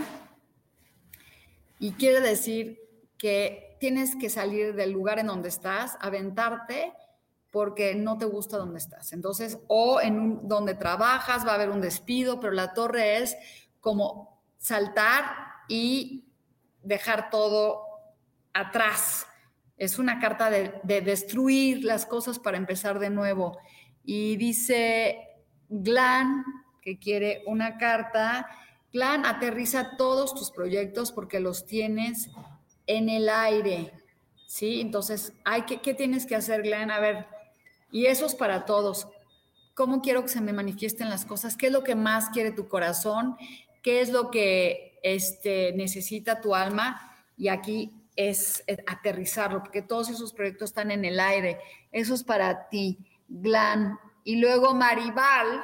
Y 1.79 1.91
quiere 1.93 2.21
decir 2.21 2.79
que 3.17 3.77
tienes 3.79 4.15
que 4.15 4.29
salir 4.29 4.73
del 4.73 4.91
lugar 4.91 5.19
en 5.19 5.27
donde 5.27 5.49
estás, 5.49 5.97
aventarte 5.99 6.93
porque 7.53 7.93
no 7.93 8.17
te 8.17 8.25
gusta 8.25 8.57
donde 8.57 8.79
estás. 8.79 9.13
Entonces, 9.13 9.59
o 9.67 10.01
en 10.01 10.47
donde 10.47 10.73
trabajas 10.73 11.45
va 11.45 11.51
a 11.51 11.53
haber 11.53 11.69
un 11.69 11.81
despido, 11.81 12.39
pero 12.39 12.51
la 12.51 12.73
torre 12.73 13.17
es 13.17 13.37
como 13.79 14.41
saltar 14.57 15.23
y 15.69 16.25
dejar 16.81 17.29
todo 17.29 17.83
atrás. 18.53 19.27
Es 19.77 19.99
una 19.99 20.19
carta 20.19 20.49
de, 20.49 20.73
de 20.81 21.01
destruir 21.01 21.83
las 21.83 22.07
cosas 22.07 22.39
para 22.39 22.57
empezar 22.57 22.97
de 22.97 23.11
nuevo. 23.11 23.59
Y 24.03 24.35
dice 24.37 25.19
Glan, 25.69 26.43
que 26.81 26.97
quiere 26.97 27.43
una 27.45 27.77
carta, 27.77 28.47
Glan, 28.91 29.27
aterriza 29.27 29.95
todos 29.95 30.33
tus 30.33 30.49
proyectos 30.49 31.11
porque 31.11 31.39
los 31.39 31.67
tienes 31.67 32.31
en 32.87 33.09
el 33.09 33.29
aire. 33.29 33.93
¿Sí? 34.47 34.81
Entonces, 34.81 35.33
hay 35.45 35.63
que, 35.63 35.81
¿qué 35.81 35.93
tienes 35.93 36.25
que 36.25 36.35
hacer, 36.35 36.63
Glan? 36.63 36.89
A 36.89 36.99
ver, 36.99 37.27
y 37.93 38.07
eso 38.07 38.25
es 38.25 38.33
para 38.33 38.65
todos. 38.65 39.07
¿Cómo 39.75 40.01
quiero 40.01 40.23
que 40.23 40.29
se 40.29 40.41
me 40.41 40.51
manifiesten 40.51 41.09
las 41.09 41.25
cosas? 41.25 41.55
¿Qué 41.55 41.67
es 41.67 41.71
lo 41.71 41.83
que 41.83 41.93
más 41.93 42.29
quiere 42.29 42.51
tu 42.51 42.67
corazón? 42.67 43.37
¿Qué 43.83 44.01
es 44.01 44.11
lo 44.11 44.31
que 44.31 44.99
este, 45.03 45.73
necesita 45.73 46.41
tu 46.41 46.55
alma? 46.55 47.15
Y 47.37 47.49
aquí 47.49 47.91
es 48.15 48.63
aterrizarlo, 48.87 49.61
porque 49.61 49.83
todos 49.83 50.09
esos 50.09 50.33
proyectos 50.33 50.71
están 50.71 50.89
en 50.89 51.05
el 51.05 51.19
aire. 51.19 51.59
Eso 51.91 52.15
es 52.15 52.23
para 52.23 52.67
ti, 52.67 52.97
Glan. 53.27 53.99
Y 54.23 54.37
luego 54.37 54.73
Maribal. 54.73 55.63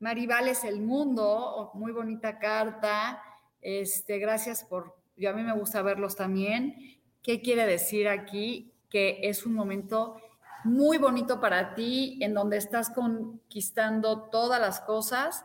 Maribal 0.00 0.48
es 0.48 0.64
el 0.64 0.80
mundo, 0.80 1.70
muy 1.74 1.92
bonita 1.92 2.40
carta. 2.40 3.22
Este, 3.60 4.18
gracias 4.18 4.64
por, 4.64 4.96
yo 5.16 5.30
a 5.30 5.32
mí 5.32 5.44
me 5.44 5.56
gusta 5.56 5.80
verlos 5.80 6.16
también. 6.16 6.98
¿Qué 7.22 7.40
quiere 7.40 7.66
decir 7.66 8.08
aquí? 8.08 8.72
Que 8.90 9.20
es 9.22 9.46
un 9.46 9.54
momento 9.54 10.20
muy 10.64 10.98
bonito 10.98 11.40
para 11.40 11.74
ti, 11.74 12.18
en 12.20 12.34
donde 12.34 12.56
estás 12.56 12.90
conquistando 12.90 14.22
todas 14.30 14.60
las 14.60 14.80
cosas 14.80 15.44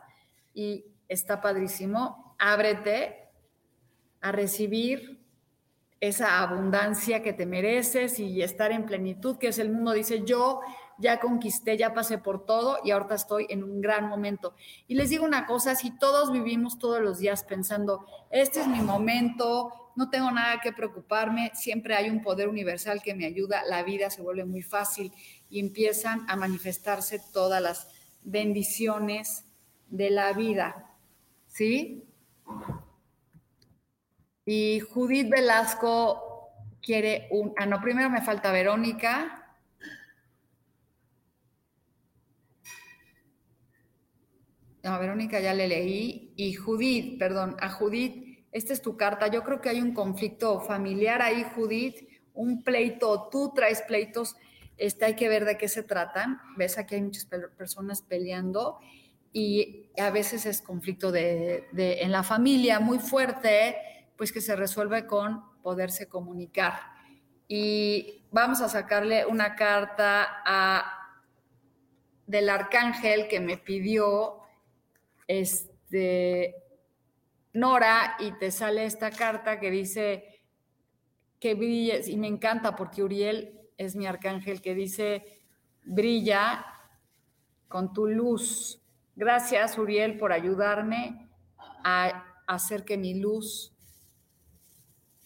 y 0.54 0.84
está 1.08 1.40
padrísimo. 1.40 2.34
Ábrete 2.38 3.28
a 4.20 4.32
recibir 4.32 5.20
esa 6.00 6.40
abundancia 6.40 7.22
que 7.22 7.34
te 7.34 7.44
mereces 7.44 8.18
y 8.18 8.42
estar 8.42 8.72
en 8.72 8.86
plenitud, 8.86 9.36
que 9.36 9.48
es 9.48 9.58
el 9.58 9.70
mundo. 9.70 9.92
Dice, 9.92 10.24
yo 10.24 10.60
ya 10.98 11.20
conquisté, 11.20 11.76
ya 11.76 11.92
pasé 11.94 12.18
por 12.18 12.44
todo 12.44 12.78
y 12.84 12.90
ahorita 12.90 13.14
estoy 13.14 13.46
en 13.50 13.64
un 13.64 13.80
gran 13.80 14.08
momento. 14.08 14.54
Y 14.86 14.94
les 14.94 15.10
digo 15.10 15.24
una 15.24 15.46
cosa, 15.46 15.74
si 15.74 15.90
todos 15.98 16.32
vivimos 16.32 16.78
todos 16.78 17.00
los 17.00 17.18
días 17.18 17.44
pensando, 17.44 18.06
este 18.30 18.60
es 18.60 18.66
mi 18.66 18.80
momento, 18.80 19.79
no 19.96 20.10
tengo 20.10 20.30
nada 20.30 20.60
que 20.60 20.72
preocuparme, 20.72 21.50
siempre 21.54 21.94
hay 21.94 22.10
un 22.10 22.22
poder 22.22 22.48
universal 22.48 23.02
que 23.02 23.14
me 23.14 23.26
ayuda, 23.26 23.62
la 23.64 23.82
vida 23.82 24.10
se 24.10 24.22
vuelve 24.22 24.44
muy 24.44 24.62
fácil 24.62 25.12
y 25.48 25.60
empiezan 25.60 26.24
a 26.28 26.36
manifestarse 26.36 27.20
todas 27.32 27.62
las 27.62 27.88
bendiciones 28.22 29.44
de 29.88 30.10
la 30.10 30.32
vida. 30.32 30.86
¿Sí? 31.46 32.04
Y 34.44 34.80
Judith 34.80 35.28
Velasco 35.28 36.52
quiere 36.80 37.28
un... 37.30 37.52
Ah, 37.58 37.66
no, 37.66 37.80
primero 37.80 38.08
me 38.10 38.22
falta 38.22 38.52
Verónica. 38.52 39.56
No, 44.82 44.98
Verónica 44.98 45.40
ya 45.40 45.54
le 45.54 45.68
leí. 45.68 46.32
Y 46.36 46.54
Judith, 46.54 47.18
perdón, 47.18 47.56
a 47.60 47.70
Judith, 47.70 48.29
esta 48.52 48.72
es 48.72 48.82
tu 48.82 48.96
carta. 48.96 49.28
Yo 49.28 49.44
creo 49.44 49.60
que 49.60 49.68
hay 49.68 49.80
un 49.80 49.94
conflicto 49.94 50.60
familiar 50.60 51.22
ahí, 51.22 51.44
Judith, 51.54 52.08
un 52.34 52.62
pleito, 52.62 53.28
tú 53.30 53.52
traes 53.54 53.82
pleitos, 53.82 54.36
este, 54.76 55.04
hay 55.04 55.14
que 55.14 55.28
ver 55.28 55.44
de 55.44 55.58
qué 55.58 55.68
se 55.68 55.82
tratan. 55.82 56.40
Ves, 56.56 56.78
aquí 56.78 56.94
hay 56.94 57.02
muchas 57.02 57.26
personas 57.56 58.02
peleando 58.02 58.78
y 59.32 59.90
a 59.98 60.10
veces 60.10 60.46
es 60.46 60.62
conflicto 60.62 61.12
de, 61.12 61.68
en 61.72 62.10
la 62.10 62.22
familia 62.22 62.80
muy 62.80 62.98
fuerte, 62.98 63.76
pues 64.16 64.32
que 64.32 64.40
se 64.40 64.56
resuelve 64.56 65.06
con 65.06 65.44
poderse 65.62 66.08
comunicar. 66.08 66.74
Y 67.46 68.24
vamos 68.30 68.60
a 68.60 68.68
sacarle 68.68 69.26
una 69.26 69.54
carta 69.54 70.42
a, 70.44 71.22
del 72.26 72.48
arcángel 72.48 73.28
que 73.28 73.40
me 73.40 73.58
pidió 73.58 74.38
este, 75.26 76.59
Nora 77.52 78.16
y 78.18 78.32
te 78.32 78.50
sale 78.50 78.84
esta 78.84 79.10
carta 79.10 79.58
que 79.58 79.70
dice 79.70 80.42
que 81.38 81.54
brilles 81.54 82.08
y 82.08 82.16
me 82.16 82.28
encanta 82.28 82.76
porque 82.76 83.02
Uriel 83.02 83.58
es 83.76 83.96
mi 83.96 84.06
arcángel 84.06 84.60
que 84.60 84.74
dice 84.74 85.40
brilla 85.84 86.64
con 87.68 87.92
tu 87.92 88.06
luz 88.06 88.80
Gracias, 89.20 89.76
Uriel, 89.76 90.16
por 90.16 90.32
ayudarme 90.32 91.28
a 91.84 92.24
hacer 92.46 92.86
que 92.86 92.96
mi 92.96 93.20
luz 93.20 93.70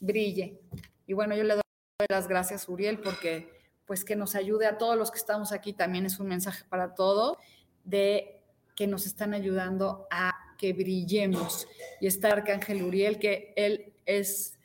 brille. 0.01 0.61
Y 1.07 1.13
bueno, 1.13 1.37
yo 1.37 1.45
le 1.45 1.55
doy 1.55 1.63
las 2.09 2.27
gracias, 2.27 2.69
Uriel, 2.69 2.99
porque 2.99 3.53
pues 3.87 4.05
que 4.05 4.17
nos 4.17 4.35
ayude 4.35 4.67
a 4.67 4.79
todos 4.79 4.97
los 4.97 5.13
que 5.13 5.19
estamos 5.19 5.53
aquí, 5.53 5.75
también 5.75 6.07
es 6.07 6.19
un 6.19 6.27
mensaje 6.27 6.65
para 6.69 6.97
todos, 6.97 7.39
de 7.85 8.43
que 8.75 8.89
nos 8.89 9.07
están 9.07 9.33
ayudando 9.33 10.09
a 10.11 10.34
que 10.59 10.73
brillemos. 10.73 11.67
Y 12.01 12.07
está 12.07 12.29
Arcángel 12.29 12.83
Uriel, 12.83 13.19
que 13.19 13.53
él 13.57 13.93
es 14.07 14.59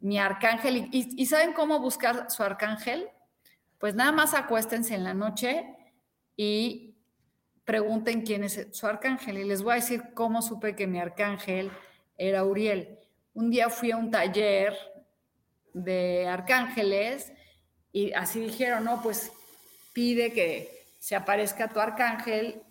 mi 0.00 0.18
arcángel. 0.18 0.88
¿Y, 0.92 1.20
y 1.20 1.26
saben 1.26 1.52
cómo 1.52 1.80
buscar 1.80 2.30
su 2.30 2.42
arcángel? 2.42 3.08
Pues 3.78 3.94
nada 3.94 4.12
más 4.12 4.34
acuéstense 4.34 4.94
en 4.94 5.04
la 5.04 5.14
noche 5.14 5.64
y 6.36 6.96
pregunten 7.64 8.22
quién 8.22 8.44
es 8.44 8.68
su 8.72 8.86
arcángel. 8.86 9.38
Y 9.38 9.44
les 9.44 9.62
voy 9.62 9.72
a 9.72 9.76
decir 9.76 10.02
cómo 10.14 10.42
supe 10.42 10.74
que 10.74 10.86
mi 10.86 10.98
arcángel 10.98 11.70
era 12.16 12.44
Uriel. 12.44 12.98
Un 13.34 13.50
día 13.50 13.68
fui 13.68 13.90
a 13.90 13.96
un 13.96 14.10
taller 14.10 14.76
de 15.72 16.26
arcángeles 16.26 17.32
y 17.92 18.12
así 18.12 18.40
dijeron, 18.40 18.84
no, 18.84 19.02
pues 19.02 19.32
pide 19.92 20.32
que 20.32 20.86
se 20.98 21.14
aparezca 21.14 21.68
tu 21.68 21.78
arcángel 21.78 22.62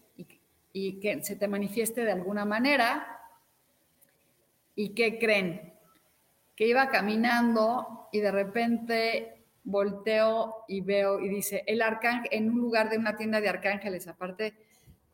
y, 0.77 0.99
que 0.99 1.23
se 1.23 1.35
te 1.35 1.47
manifieste 1.47 2.03
de 2.03 2.11
alguna 2.11 2.45
manera. 2.45 3.19
¿Y 4.75 4.89
qué 4.89 5.17
creen? 5.17 5.73
Que 6.55 6.67
iba 6.67 6.89
caminando 6.89 8.09
y 8.11 8.19
de 8.19 8.31
repente 8.31 9.45
volteo 9.63 10.65
y 10.67 10.81
veo 10.81 11.19
y 11.19 11.29
dice, 11.29 11.63
el 11.65 11.81
arcángel, 11.81 12.29
en 12.31 12.49
un 12.49 12.59
lugar 12.59 12.89
de 12.89 12.97
una 12.97 13.17
tienda 13.17 13.41
de 13.41 13.49
arcángeles, 13.49 14.07
aparte 14.07 14.53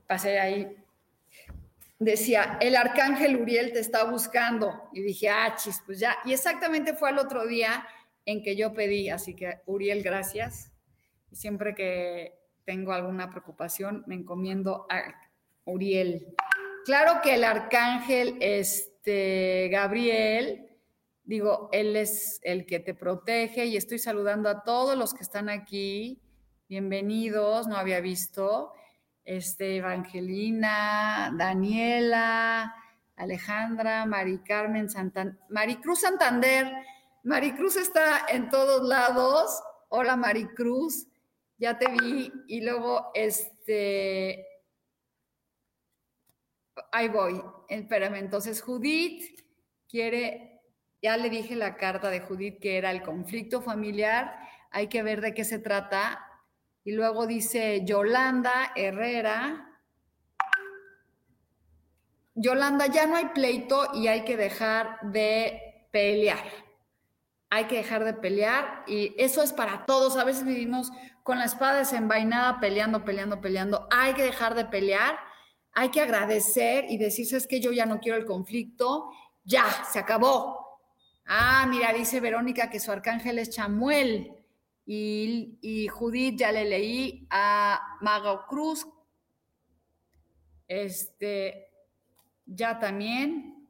pasé 0.06 0.40
ahí, 0.40 0.78
decía, 1.98 2.58
el 2.62 2.76
arcángel 2.76 3.38
Uriel 3.38 3.72
te 3.72 3.80
está 3.80 4.04
buscando. 4.04 4.90
Y 4.92 5.02
dije, 5.02 5.30
ah, 5.30 5.56
chis, 5.56 5.82
pues 5.86 6.00
ya. 6.00 6.18
Y 6.26 6.34
exactamente 6.34 6.94
fue 6.94 7.10
el 7.10 7.20
otro 7.20 7.48
día 7.48 7.88
en 8.26 8.44
que 8.44 8.56
yo 8.56 8.74
pedí, 8.74 9.10
así 9.10 9.34
que 9.34 9.62
Uriel, 9.66 10.04
gracias. 10.04 10.72
Y 11.32 11.36
siempre 11.36 11.74
que 11.74 12.38
tengo 12.66 12.92
alguna 12.92 13.30
preocupación, 13.30 14.04
me 14.08 14.16
encomiendo 14.16 14.86
a 14.90 15.02
Uriel. 15.66 16.36
Claro 16.86 17.22
que 17.24 17.36
el 17.36 17.44
arcángel 17.44 18.38
este, 18.42 19.70
Gabriel, 19.72 20.68
digo, 21.24 21.70
él 21.72 21.96
es 21.96 22.40
el 22.44 22.66
que 22.66 22.80
te 22.80 22.94
protege 22.94 23.66
y 23.66 23.78
estoy 23.78 24.00
saludando 24.00 24.50
a 24.50 24.64
todos 24.64 24.98
los 24.98 25.14
que 25.14 25.24
están 25.24 25.50
aquí. 25.50 26.22
Bienvenidos, 26.68 27.68
no 27.68 27.78
había 27.78 28.02
visto 28.02 28.74
este, 29.26 29.78
Evangelina, 29.78 31.34
Daniela, 31.38 32.76
Alejandra, 33.16 34.06
Mari 34.06 34.40
Carmen 34.40 34.90
Santander, 34.90 35.38
Maricruz 35.50 36.02
Santander. 36.02 36.72
Maricruz 37.24 37.78
está 37.78 38.26
en 38.28 38.50
todos 38.50 38.88
lados. 38.88 39.62
Hola 39.90 40.18
Maricruz, 40.18 41.08
ya 41.58 41.78
te 41.78 41.88
vi. 41.90 42.32
Y 42.48 42.62
luego, 42.62 43.12
este, 43.14 44.46
ahí 46.92 47.08
voy, 47.08 47.42
espérame. 47.70 48.16
Entonces, 48.16 48.62
Judith 48.62 49.42
quiere, 49.90 50.62
ya 51.02 51.18
le 51.18 51.30
dije 51.30 51.56
la 51.56 51.76
carta 51.76 52.10
de 52.10 52.22
Judith 52.22 52.60
que 52.60 52.78
era 52.78 52.92
el 52.92 53.02
conflicto 53.02 53.62
familiar. 53.62 54.38
Hay 54.72 54.88
que 54.88 55.04
ver 55.04 55.22
de 55.22 55.34
qué 55.34 55.46
se 55.46 55.60
trata 55.60 56.26
y 56.84 56.92
luego 56.92 57.28
dice 57.28 57.84
Yolanda 57.86 58.74
Herrera. 58.76 59.70
Yolanda, 62.36 62.88
ya 62.88 63.06
no 63.06 63.16
hay 63.16 63.26
pleito 63.26 63.90
y 63.94 64.08
hay 64.08 64.26
que 64.26 64.36
dejar 64.36 65.00
de 65.04 65.88
pelear. 65.92 66.44
Hay 67.50 67.66
que 67.66 67.78
dejar 67.78 68.04
de 68.04 68.14
pelear 68.16 68.84
y 68.88 69.14
eso 69.18 69.44
es 69.44 69.54
para 69.54 69.86
todos. 69.86 70.18
A 70.18 70.24
veces 70.24 70.44
vivimos 70.44 70.92
con 71.22 71.38
la 71.38 71.46
espada 71.46 71.78
desenvainada 71.78 72.60
peleando, 72.60 73.06
peleando, 73.06 73.40
peleando. 73.40 73.88
Hay 73.92 74.14
que 74.14 74.24
dejar 74.24 74.56
de 74.56 74.66
pelear. 74.66 75.20
Hay 75.74 75.90
que 75.90 76.02
agradecer 76.02 76.86
y 76.90 76.98
decirse 76.98 77.38
es 77.38 77.48
que 77.48 77.60
yo 77.60 77.72
ya 77.72 77.86
no 77.86 78.00
quiero 78.00 78.18
el 78.18 78.26
conflicto. 78.26 79.12
Ya, 79.44 79.66
se 79.92 80.00
acabó. 80.00 80.80
Ah, 81.26 81.66
mira, 81.70 81.94
dice 81.94 82.20
Verónica 82.20 82.70
que 82.70 82.80
su 82.80 82.92
arcángel 82.92 83.40
es 83.40 83.50
Chamuel. 83.50 84.44
Y, 84.86 85.88
Judith 85.88 86.38
ya 86.38 86.52
le 86.52 86.66
leí 86.66 87.26
a 87.30 87.98
Mago 88.02 88.46
Cruz, 88.48 88.86
este, 90.68 91.70
ya 92.46 92.80
también, 92.80 93.70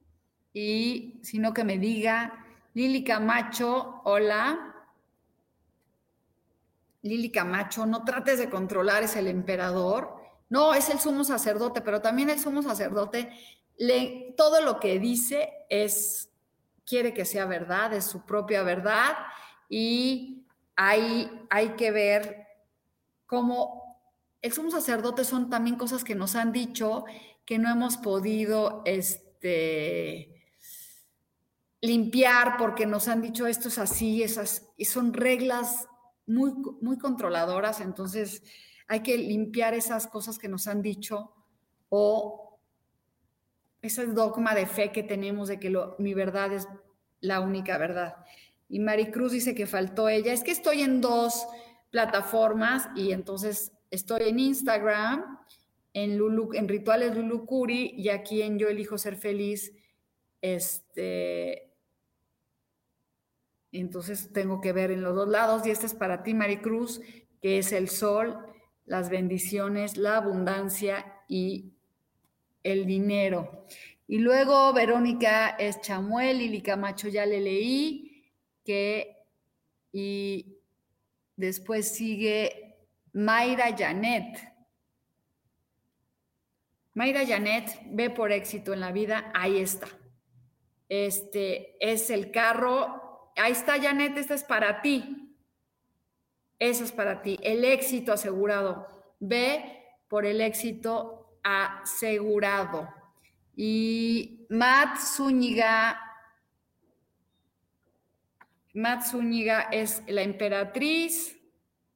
y 0.53 1.19
sino 1.21 1.53
que 1.53 1.63
me 1.63 1.77
diga, 1.77 2.45
Lili 2.73 3.03
Camacho, 3.03 4.01
hola. 4.05 4.73
Lili 7.03 7.31
Camacho, 7.31 7.85
no 7.85 8.03
trates 8.03 8.39
de 8.39 8.49
controlar, 8.49 9.03
es 9.03 9.15
el 9.15 9.27
emperador. 9.27 10.12
No, 10.53 10.75
es 10.75 10.87
el 10.89 10.99
sumo 10.99 11.23
sacerdote, 11.23 11.81
pero 11.81 11.99
también 11.99 12.29
el 12.29 12.39
sumo 12.39 12.61
sacerdote, 12.61 13.31
le, 13.75 14.35
todo 14.37 14.61
lo 14.61 14.79
que 14.79 14.99
dice 14.99 15.51
es, 15.67 16.29
quiere 16.85 17.11
que 17.11 17.25
sea 17.25 17.47
verdad, 17.47 17.91
es 17.91 18.05
su 18.05 18.23
propia 18.23 18.61
verdad 18.61 19.15
y 19.67 20.45
hay, 20.75 21.47
hay 21.49 21.69
que 21.69 21.89
ver 21.89 22.45
cómo 23.25 23.97
el 24.43 24.53
sumo 24.53 24.69
sacerdote 24.69 25.25
son 25.25 25.49
también 25.49 25.75
cosas 25.75 26.03
que 26.03 26.13
nos 26.13 26.35
han 26.35 26.51
dicho 26.51 27.05
que 27.47 27.57
no 27.57 27.71
hemos 27.71 27.97
podido 27.97 28.83
este, 28.85 30.39
limpiar 31.81 32.57
porque 32.57 32.85
nos 32.85 33.07
han 33.07 33.23
dicho 33.23 33.47
esto 33.47 33.69
es 33.69 33.79
así, 33.79 34.21
esas, 34.21 34.69
y 34.77 34.85
son 34.85 35.13
reglas 35.13 35.87
muy, 36.27 36.53
muy 36.79 36.99
controladoras, 36.99 37.81
entonces 37.81 38.43
hay 38.87 39.01
que 39.01 39.17
limpiar 39.17 39.73
esas 39.73 40.07
cosas 40.07 40.37
que 40.37 40.49
nos 40.49 40.67
han 40.67 40.81
dicho 40.81 41.33
o 41.89 42.59
ese 43.81 44.07
dogma 44.07 44.55
de 44.55 44.65
fe 44.65 44.91
que 44.91 45.03
tenemos 45.03 45.47
de 45.49 45.59
que 45.59 45.69
lo, 45.69 45.95
mi 45.99 46.13
verdad 46.13 46.53
es 46.53 46.67
la 47.19 47.41
única 47.41 47.77
verdad. 47.77 48.15
Y 48.69 48.79
Maricruz 48.79 49.33
dice 49.33 49.53
que 49.53 49.67
faltó 49.67 50.09
ella. 50.09 50.33
Es 50.33 50.43
que 50.43 50.51
estoy 50.51 50.81
en 50.81 51.01
dos 51.01 51.45
plataformas 51.91 52.89
y 52.95 53.11
entonces 53.11 53.71
estoy 53.91 54.29
en 54.29 54.39
Instagram, 54.39 55.39
en, 55.93 56.17
Lulu, 56.17 56.53
en 56.53 56.67
Rituales 56.67 57.15
Lulucuri 57.15 57.93
y 57.95 58.09
aquí 58.09 58.41
en 58.41 58.57
Yo 58.57 58.69
Elijo 58.69 58.97
Ser 58.97 59.15
Feliz. 59.15 59.73
Este, 60.41 61.71
entonces 63.71 64.31
tengo 64.33 64.59
que 64.61 64.71
ver 64.73 64.91
en 64.91 65.03
los 65.03 65.15
dos 65.15 65.27
lados 65.27 65.65
y 65.67 65.71
este 65.71 65.85
es 65.85 65.93
para 65.93 66.23
ti, 66.23 66.33
Maricruz, 66.33 67.01
que 67.41 67.59
es 67.59 67.71
el 67.71 67.89
sol 67.89 68.52
las 68.85 69.09
bendiciones, 69.09 69.97
la 69.97 70.17
abundancia 70.17 71.21
y 71.27 71.73
el 72.63 72.85
dinero. 72.85 73.65
Y 74.07 74.19
luego 74.19 74.73
Verónica 74.73 75.49
es 75.49 75.81
Chamuel, 75.81 76.39
Lili 76.39 76.61
Camacho 76.61 77.07
ya 77.07 77.25
le 77.25 77.39
leí, 77.39 78.31
que 78.63 79.17
y 79.91 80.57
después 81.35 81.95
sigue 81.95 82.77
Mayra 83.13 83.75
Janet. 83.77 84.51
Mayra 86.95 87.25
Janet 87.25 87.79
ve 87.85 88.09
por 88.09 88.31
éxito 88.31 88.73
en 88.73 88.79
la 88.79 88.91
vida, 88.91 89.31
ahí 89.33 89.59
está. 89.59 89.87
Este 90.89 91.77
es 91.79 92.09
el 92.09 92.31
carro, 92.31 93.31
ahí 93.35 93.51
está 93.51 93.81
Janet, 93.81 94.17
esta 94.17 94.33
es 94.35 94.43
para 94.43 94.81
ti. 94.81 95.22
Eso 96.63 96.85
es 96.85 96.93
para 96.93 97.21
ti, 97.21 97.37
el 97.43 97.65
éxito 97.65 98.13
asegurado. 98.13 98.87
Ve 99.19 99.83
por 100.07 100.25
el 100.25 100.39
éxito 100.39 101.37
asegurado. 101.43 102.87
Y 103.53 104.47
Matt 104.49 104.97
Zúñiga, 104.97 105.99
Matt 108.73 109.03
Zúñiga 109.03 109.63
es 109.73 110.03
la 110.07 110.21
emperatriz, 110.21 111.37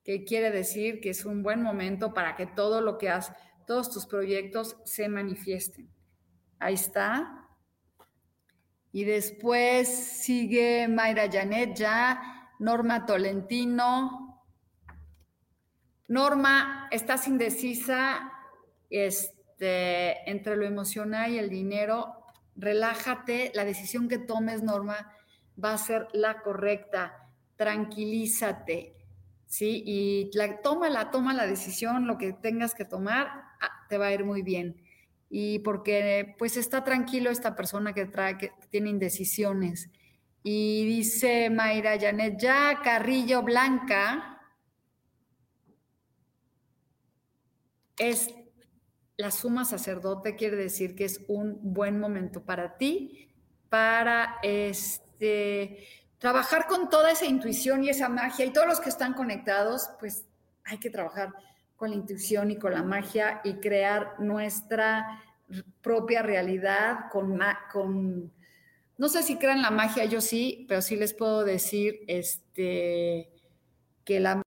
que 0.04 0.26
quiere 0.26 0.52
decir 0.52 1.00
que 1.00 1.12
es 1.12 1.24
un 1.24 1.44
buen 1.44 1.62
momento 1.62 2.14
para 2.14 2.36
que 2.36 2.46
todo 2.46 2.82
lo 2.82 2.98
que 2.98 3.10
has, 3.10 3.32
todos 3.66 3.90
tus 3.90 4.06
proyectos 4.06 4.76
se 4.84 5.08
manifiesten. 5.08 5.90
Ahí 6.60 6.74
está. 6.74 7.48
Y 8.92 9.06
después 9.06 9.88
sigue 9.88 10.90
Mayra 10.90 11.32
Janet 11.32 11.74
ya, 11.74 12.52
Norma 12.60 13.06
Tolentino. 13.06 14.27
Norma, 16.08 16.88
estás 16.92 17.28
indecisa, 17.28 18.32
es, 18.90 19.34
este, 19.58 20.30
entre 20.30 20.56
lo 20.56 20.66
emocional 20.66 21.32
y 21.32 21.40
el 21.40 21.50
dinero, 21.50 22.14
relájate, 22.56 23.52
la 23.56 23.66
decisión 23.66 24.08
que 24.08 24.20
tomes, 24.20 24.62
Norma, 24.62 25.12
va 25.64 25.74
a 25.74 25.78
ser 25.80 26.08
la 26.14 26.44
correcta, 26.44 27.28
tranquilízate, 27.56 28.94
¿sí? 29.48 29.82
Y 29.84 30.30
la, 30.36 30.62
tómala, 30.62 31.10
toma 31.10 31.34
la 31.34 31.48
decisión, 31.48 32.06
lo 32.06 32.20
que 32.20 32.34
tengas 32.34 32.76
que 32.76 32.86
tomar, 32.86 33.30
ah, 33.60 33.86
te 33.90 33.98
va 33.98 34.08
a 34.08 34.14
ir 34.14 34.26
muy 34.26 34.44
bien. 34.44 34.80
Y 35.28 35.58
porque 35.60 36.36
pues 36.38 36.56
está 36.56 36.84
tranquilo 36.84 37.32
esta 37.32 37.56
persona 37.56 37.94
que, 37.94 38.06
trae, 38.06 38.38
que 38.38 38.52
tiene 38.70 38.92
indecisiones. 38.92 39.90
Y 40.44 40.86
dice 40.86 41.50
Mayra 41.50 42.00
Janet, 42.00 42.40
ya 42.40 42.80
Carrillo 42.84 43.42
Blanca 43.42 44.37
es 47.98 48.34
la 49.18 49.32
suma 49.32 49.66
sacerdote 49.66 50.36
quiere 50.36 50.56
decir 50.56 50.96
que 50.96 51.06
es 51.06 51.22
un 51.28 51.60
buen 51.62 52.00
momento 52.00 52.44
para 52.44 52.78
ti, 52.78 53.30
para 53.70 54.38
este, 54.44 55.88
trabajar 56.20 56.68
con 56.68 56.90
toda 56.90 57.12
esa 57.12 57.26
intuición 57.26 57.84
y 57.84 57.90
esa 57.90 58.10
magia. 58.10 58.46
Y 58.46 58.54
todos 58.54 58.68
los 58.68 58.80
que 58.80 58.90
están 58.90 59.14
conectados, 59.14 59.90
pues 60.00 60.26
hay 60.66 60.78
que 60.78 60.92
trabajar 60.92 61.34
con 61.76 61.90
la 61.90 61.96
intuición 61.96 62.52
y 62.52 62.58
con 62.58 62.74
la 62.74 62.84
magia 62.84 63.42
y 63.44 63.56
crear 63.56 64.20
nuestra 64.20 65.24
propia 65.82 66.22
realidad 66.22 67.10
con, 67.12 67.40
con 67.72 68.32
no 68.98 69.10
sé 69.10 69.24
si 69.24 69.38
crean 69.38 69.62
la 69.62 69.72
magia, 69.72 70.06
yo 70.06 70.22
sí, 70.22 70.66
pero 70.68 70.82
sí 70.82 70.96
les 70.96 71.14
puedo 71.14 71.44
decir 71.44 72.02
este, 72.08 73.30
que 74.04 74.20
la 74.20 74.42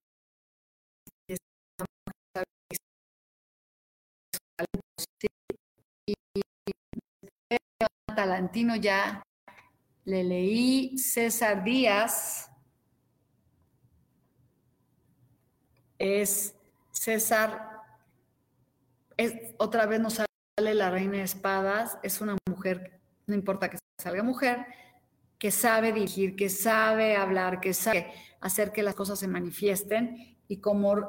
Talantino 8.14 8.76
ya 8.76 9.22
le 10.04 10.24
leí, 10.24 10.98
César 10.98 11.62
Díaz, 11.64 12.50
es 15.98 16.54
César, 16.92 17.82
es, 19.16 19.54
otra 19.58 19.86
vez 19.86 20.00
nos 20.00 20.14
sale 20.14 20.74
la 20.74 20.90
reina 20.90 21.18
de 21.18 21.22
espadas, 21.22 21.98
es 22.02 22.20
una 22.20 22.36
mujer, 22.48 23.00
no 23.26 23.34
importa 23.34 23.70
que 23.70 23.78
salga 23.98 24.22
mujer, 24.22 24.66
que 25.38 25.50
sabe 25.50 25.92
dirigir, 25.92 26.36
que 26.36 26.48
sabe 26.48 27.16
hablar, 27.16 27.60
que 27.60 27.72
sabe 27.72 28.12
hacer 28.40 28.72
que 28.72 28.82
las 28.82 28.94
cosas 28.94 29.18
se 29.18 29.28
manifiesten. 29.28 30.36
Y 30.48 30.58
como 30.58 31.08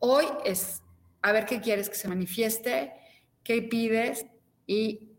hoy 0.00 0.26
es 0.44 0.82
a 1.22 1.32
ver 1.32 1.46
qué 1.46 1.60
quieres 1.60 1.88
que 1.88 1.96
se 1.96 2.08
manifieste, 2.08 2.92
qué 3.44 3.62
pides 3.62 4.26
y 4.66 5.12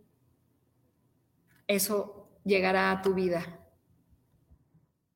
eso 1.67 2.29
llegará 2.43 2.91
a 2.91 3.01
tu 3.01 3.13
vida. 3.13 3.59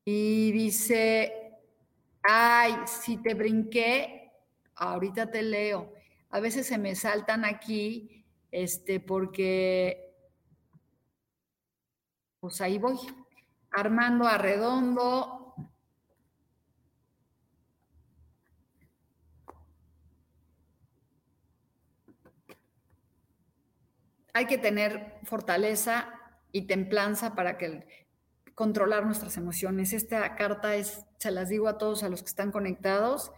Y 0.05 0.51
dice, 0.53 1.59
ay, 2.23 2.73
si 2.85 3.17
te 3.17 3.33
brinqué, 3.33 4.31
ahorita 4.75 5.29
te 5.29 5.43
leo. 5.43 5.93
A 6.29 6.39
veces 6.39 6.65
se 6.65 6.77
me 6.77 6.95
saltan 6.95 7.43
aquí, 7.43 8.25
este, 8.51 9.01
porque, 9.01 10.13
pues 12.39 12.61
ahí 12.61 12.77
voy. 12.77 12.97
Armando 13.71 14.25
Arredondo. 14.25 15.36
Hay 24.33 24.45
que 24.45 24.57
tener 24.57 25.19
fortaleza 25.23 26.13
y 26.51 26.63
templanza 26.63 27.35
para 27.35 27.57
que 27.57 28.07
controlar 28.55 29.05
nuestras 29.05 29.37
emociones. 29.37 29.93
Esta 29.93 30.35
carta 30.35 30.75
es, 30.75 31.05
se 31.19 31.31
las 31.31 31.49
digo 31.49 31.67
a 31.67 31.77
todos 31.77 32.03
a 32.03 32.09
los 32.09 32.23
que 32.23 32.29
están 32.29 32.51
conectados, 32.51 33.31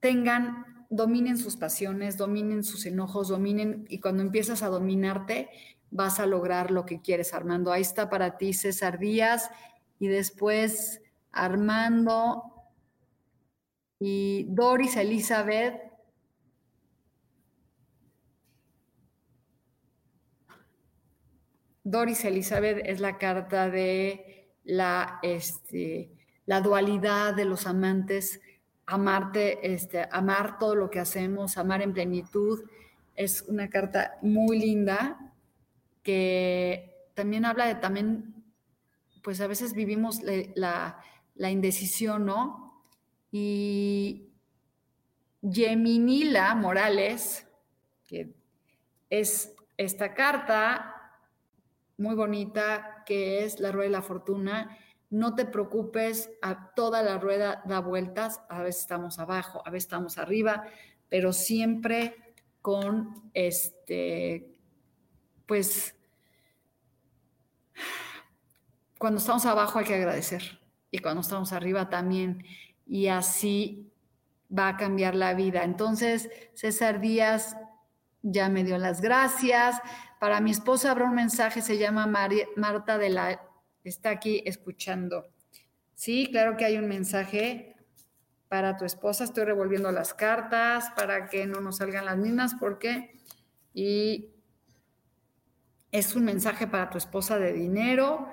tengan, 0.00 0.86
dominen 0.90 1.38
sus 1.38 1.56
pasiones, 1.56 2.16
dominen 2.16 2.64
sus 2.64 2.86
enojos, 2.86 3.28
dominen, 3.28 3.84
y 3.88 4.00
cuando 4.00 4.22
empiezas 4.22 4.62
a 4.62 4.68
dominarte, 4.68 5.48
vas 5.90 6.20
a 6.20 6.26
lograr 6.26 6.70
lo 6.70 6.86
que 6.86 7.00
quieres, 7.00 7.34
Armando. 7.34 7.72
Ahí 7.72 7.82
está 7.82 8.10
para 8.10 8.36
ti 8.36 8.52
César 8.52 8.98
Díaz 8.98 9.50
y 9.98 10.08
después 10.08 11.00
Armando 11.32 12.42
y 13.98 14.46
Doris 14.50 14.96
Elizabeth 14.96 15.87
Doris 21.90 22.22
Elizabeth 22.26 22.82
es 22.84 23.00
la 23.00 23.16
carta 23.16 23.70
de 23.70 24.52
la, 24.64 25.20
este, 25.22 26.10
la 26.44 26.60
dualidad 26.60 27.34
de 27.34 27.46
los 27.46 27.66
amantes, 27.66 28.42
amarte, 28.84 29.72
este, 29.72 30.06
amar 30.12 30.58
todo 30.58 30.74
lo 30.74 30.90
que 30.90 31.00
hacemos, 31.00 31.56
amar 31.56 31.80
en 31.80 31.94
plenitud. 31.94 32.62
Es 33.16 33.40
una 33.48 33.70
carta 33.70 34.18
muy 34.20 34.58
linda 34.58 35.32
que 36.02 37.08
también 37.14 37.46
habla 37.46 37.66
de 37.66 37.76
también, 37.76 38.34
pues 39.22 39.40
a 39.40 39.46
veces 39.46 39.72
vivimos 39.72 40.20
la, 40.22 41.00
la 41.36 41.50
indecisión, 41.50 42.26
¿no? 42.26 42.84
Y 43.32 44.28
Yeminila 45.40 46.54
Morales, 46.54 47.46
que 48.06 48.34
es 49.08 49.54
esta 49.78 50.12
carta, 50.12 50.96
muy 51.98 52.14
bonita 52.14 53.02
que 53.04 53.44
es 53.44 53.60
la 53.60 53.72
rueda 53.72 53.88
de 53.88 53.92
la 53.92 54.02
fortuna. 54.02 54.78
No 55.10 55.34
te 55.34 55.44
preocupes, 55.44 56.30
a 56.42 56.72
toda 56.74 57.02
la 57.02 57.18
rueda 57.18 57.62
da 57.66 57.80
vueltas, 57.80 58.40
a 58.48 58.62
veces 58.62 58.82
estamos 58.82 59.18
abajo, 59.18 59.62
a 59.66 59.70
veces 59.70 59.86
estamos 59.86 60.16
arriba, 60.18 60.64
pero 61.08 61.32
siempre 61.32 62.34
con 62.62 63.30
este, 63.34 64.54
pues, 65.46 65.94
cuando 68.98 69.18
estamos 69.18 69.46
abajo 69.46 69.78
hay 69.78 69.84
que 69.84 69.94
agradecer 69.94 70.60
y 70.90 70.98
cuando 70.98 71.20
estamos 71.20 71.52
arriba 71.52 71.88
también. 71.88 72.44
Y 72.86 73.08
así 73.08 73.92
va 74.56 74.68
a 74.68 74.76
cambiar 74.76 75.14
la 75.14 75.34
vida. 75.34 75.64
Entonces, 75.64 76.30
César 76.54 77.00
Díaz 77.00 77.56
ya 78.22 78.48
me 78.48 78.64
dio 78.64 78.78
las 78.78 79.00
gracias. 79.00 79.80
Para 80.18 80.40
mi 80.40 80.50
esposa 80.50 80.90
habrá 80.90 81.04
un 81.04 81.14
mensaje, 81.14 81.62
se 81.62 81.78
llama 81.78 82.06
Marta 82.56 82.98
de 82.98 83.10
la... 83.10 83.40
Está 83.84 84.10
aquí 84.10 84.42
escuchando. 84.44 85.28
Sí, 85.94 86.28
claro 86.30 86.56
que 86.56 86.64
hay 86.64 86.76
un 86.76 86.88
mensaje 86.88 87.76
para 88.48 88.76
tu 88.76 88.84
esposa. 88.84 89.24
Estoy 89.24 89.44
revolviendo 89.44 89.90
las 89.92 90.14
cartas 90.14 90.90
para 90.96 91.28
que 91.28 91.46
no 91.46 91.60
nos 91.60 91.76
salgan 91.76 92.04
las 92.04 92.16
mismas 92.16 92.54
porque... 92.58 93.16
Y 93.74 94.30
es 95.92 96.16
un 96.16 96.24
mensaje 96.24 96.66
para 96.66 96.90
tu 96.90 96.98
esposa 96.98 97.38
de 97.38 97.52
dinero 97.52 98.28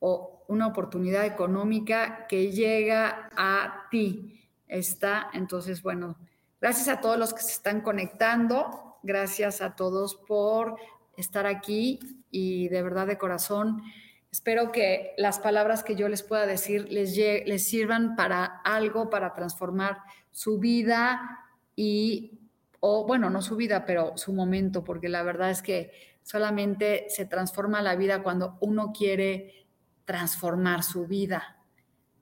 o 0.00 0.44
una 0.48 0.66
oportunidad 0.66 1.24
económica 1.24 2.26
que 2.26 2.50
llega 2.50 3.30
a 3.36 3.86
ti. 3.90 4.48
está. 4.66 5.30
Entonces, 5.32 5.82
bueno, 5.82 6.16
gracias 6.60 6.88
a 6.88 7.00
todos 7.00 7.18
los 7.18 7.32
que 7.32 7.42
se 7.42 7.52
están 7.52 7.80
conectando, 7.80 8.98
gracias 9.02 9.60
a 9.60 9.76
todos 9.76 10.16
por 10.16 10.76
estar 11.18 11.46
aquí 11.46 11.98
y 12.30 12.68
de 12.68 12.82
verdad 12.82 13.06
de 13.06 13.18
corazón. 13.18 13.82
Espero 14.30 14.72
que 14.72 15.14
las 15.16 15.38
palabras 15.38 15.82
que 15.82 15.96
yo 15.96 16.08
les 16.08 16.22
pueda 16.22 16.46
decir 16.46 16.90
les, 16.90 17.16
les 17.16 17.68
sirvan 17.68 18.16
para 18.16 18.44
algo, 18.64 19.10
para 19.10 19.34
transformar 19.34 19.98
su 20.30 20.58
vida 20.58 21.46
y, 21.74 22.38
o 22.80 23.06
bueno, 23.06 23.30
no 23.30 23.42
su 23.42 23.56
vida, 23.56 23.84
pero 23.84 24.16
su 24.16 24.32
momento, 24.32 24.84
porque 24.84 25.08
la 25.08 25.22
verdad 25.22 25.50
es 25.50 25.62
que 25.62 25.92
solamente 26.22 27.06
se 27.08 27.24
transforma 27.24 27.82
la 27.82 27.96
vida 27.96 28.22
cuando 28.22 28.58
uno 28.60 28.92
quiere 28.92 29.66
transformar 30.04 30.82
su 30.82 31.06
vida, 31.06 31.58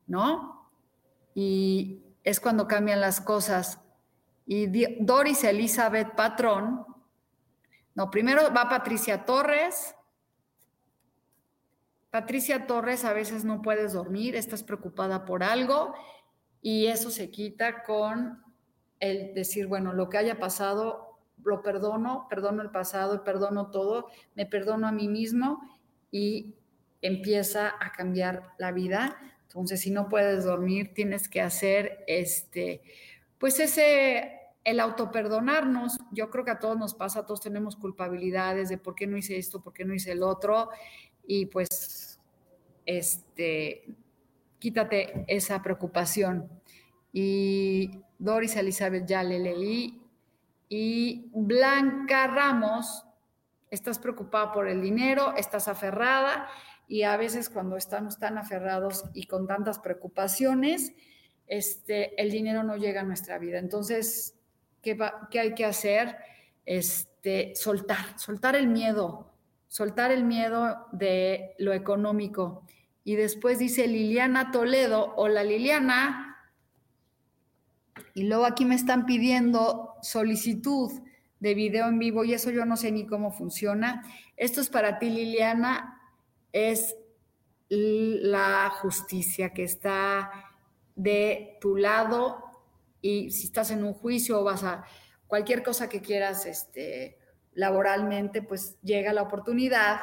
¿no? 0.07 0.71
Y 1.35 2.03
es 2.23 2.41
cuando 2.41 2.67
cambian 2.67 3.01
las 3.01 3.21
cosas. 3.21 3.81
Y 4.47 4.67
Doris 5.01 5.45
Elizabeth 5.45 6.15
Patrón, 6.15 6.87
no, 7.97 8.11
primero 8.11 8.53
va 8.55 8.69
Patricia 8.69 9.25
Torres. 9.25 9.95
Patricia 12.11 12.67
Torres, 12.67 13.05
a 13.05 13.15
veces 13.15 13.45
no 13.45 13.63
puedes 13.63 13.95
dormir, 13.95 14.37
estás 14.37 14.63
preocupada 14.63 15.25
por 15.25 15.43
algo 15.43 15.95
y 16.61 16.87
eso 16.87 17.11
se 17.11 17.31
quita 17.31 17.83
con 17.85 18.43
el 19.01 19.35
decir, 19.35 19.67
bueno, 19.67 19.95
lo 19.95 20.09
que 20.11 20.19
haya 20.19 20.39
pasado, 20.39 21.19
lo 21.43 21.63
perdono, 21.63 22.27
perdono 22.29 22.63
el 22.63 22.71
pasado, 22.71 23.25
perdono 23.25 23.71
todo, 23.71 24.09
me 24.35 24.45
perdono 24.45 24.87
a 24.87 24.93
mí 24.93 25.09
mismo 25.09 25.79
y 26.11 26.55
empieza 27.01 27.75
a 27.81 27.93
cambiar 27.93 28.53
la 28.59 28.73
vida. 28.73 29.17
Entonces, 29.43 29.81
si 29.81 29.91
no 29.91 30.09
puedes 30.09 30.45
dormir, 30.45 30.93
tienes 30.93 31.29
que 31.29 31.41
hacer 31.41 32.05
este, 32.07 32.83
pues 33.39 33.59
ese, 33.61 34.36
el 34.67 34.81
autoperdonarnos. 34.81 35.97
Yo 36.11 36.29
creo 36.29 36.45
que 36.45 36.51
a 36.51 36.59
todos 36.59 36.77
nos 36.77 36.93
pasa, 36.93 37.25
todos 37.25 37.41
tenemos 37.41 37.77
culpabilidades 37.77 38.69
de 38.69 38.79
por 38.79 38.97
qué 38.97 39.07
no 39.07 39.17
hice 39.17 39.39
esto, 39.39 39.63
por 39.63 39.73
qué 39.73 39.85
no 39.85 39.95
hice 39.95 40.11
el 40.11 40.25
otro. 40.25 40.71
Y 41.25 41.47
pues, 41.47 42.19
este, 42.85 43.85
quítate 44.59 45.25
esa 45.29 45.63
preocupación. 45.63 46.51
Y 47.13 48.03
Doris 48.19 48.57
Elizabeth 48.57 49.07
ya 49.07 49.23
le 49.23 49.39
leí 49.39 50.03
y 50.69 51.31
Blanca 51.33 52.27
Ramos, 52.27 53.05
estás 53.71 54.01
preocupada 54.01 54.53
por 54.53 54.67
el 54.67 54.83
dinero, 54.83 55.33
estás 55.37 55.69
aferrada 55.69 56.49
y 56.89 57.05
a 57.05 57.17
veces 57.17 57.49
cuando 57.49 57.77
estamos 57.77 58.19
tan 58.19 58.37
aferrados 58.37 59.05
y 59.15 59.29
con 59.29 59.47
tantas 59.47 59.79
preocupaciones, 59.79 60.93
este, 61.47 62.21
el 62.21 62.33
dinero 62.33 62.65
no 62.65 62.77
llega 62.77 63.03
a 63.03 63.05
nuestra 63.05 63.39
vida. 63.39 63.59
Entonces, 63.59 64.36
¿qué, 65.31 65.41
hay 65.41 65.55
que 65.55 65.65
hacer? 65.65 66.17
Este, 66.65 67.55
soltar, 67.55 68.19
soltar 68.19 68.55
el 68.55 68.69
miedo, 68.69 69.33
soltar 69.67 70.13
el 70.13 70.25
miedo 70.25 70.87
de 70.93 71.55
lo 71.59 71.73
económico. 71.73 72.65
Y 73.05 73.17
después 73.17 73.59
dice 73.59 73.87
Liliana 73.87 74.51
Toledo, 74.51 75.15
hola 75.17 75.43
Liliana, 75.43 76.37
y 78.15 78.25
luego 78.25 78.47
aquí 78.47 78.65
me 78.65 78.75
están 78.75 79.07
pidiendo 79.07 79.95
solicitud 80.03 80.91
de 81.39 81.55
video 81.55 81.87
en 81.87 81.99
vivo 81.99 82.25
y 82.25 82.33
eso 82.33 82.51
yo 82.51 82.65
no 82.65 82.77
sé 82.77 82.91
ni 82.91 83.07
cómo 83.07 83.31
funciona. 83.31 84.03
Esto 84.37 84.61
es 84.61 84.69
para 84.69 84.99
ti, 84.99 85.11
Liliana, 85.11 86.01
es 86.53 86.97
la 87.69 88.71
justicia 88.81 89.53
que 89.53 89.65
está 89.65 90.31
de 90.95 91.59
tu 91.61 91.77
lado 91.77 92.46
y 93.07 93.31
si 93.31 93.47
estás 93.47 93.71
en 93.71 93.85
un 93.85 93.95
juicio 93.95 94.41
o 94.41 94.45
vas 94.45 94.65
a 94.65 94.85
cualquier 95.29 95.63
cosa 95.63 95.89
que 95.89 96.01
quieras 96.01 96.45
este, 96.45 97.19
laboralmente, 97.55 98.43
pues 98.43 98.81
llega 98.83 99.13
la 99.13 99.23
oportunidad 99.23 100.01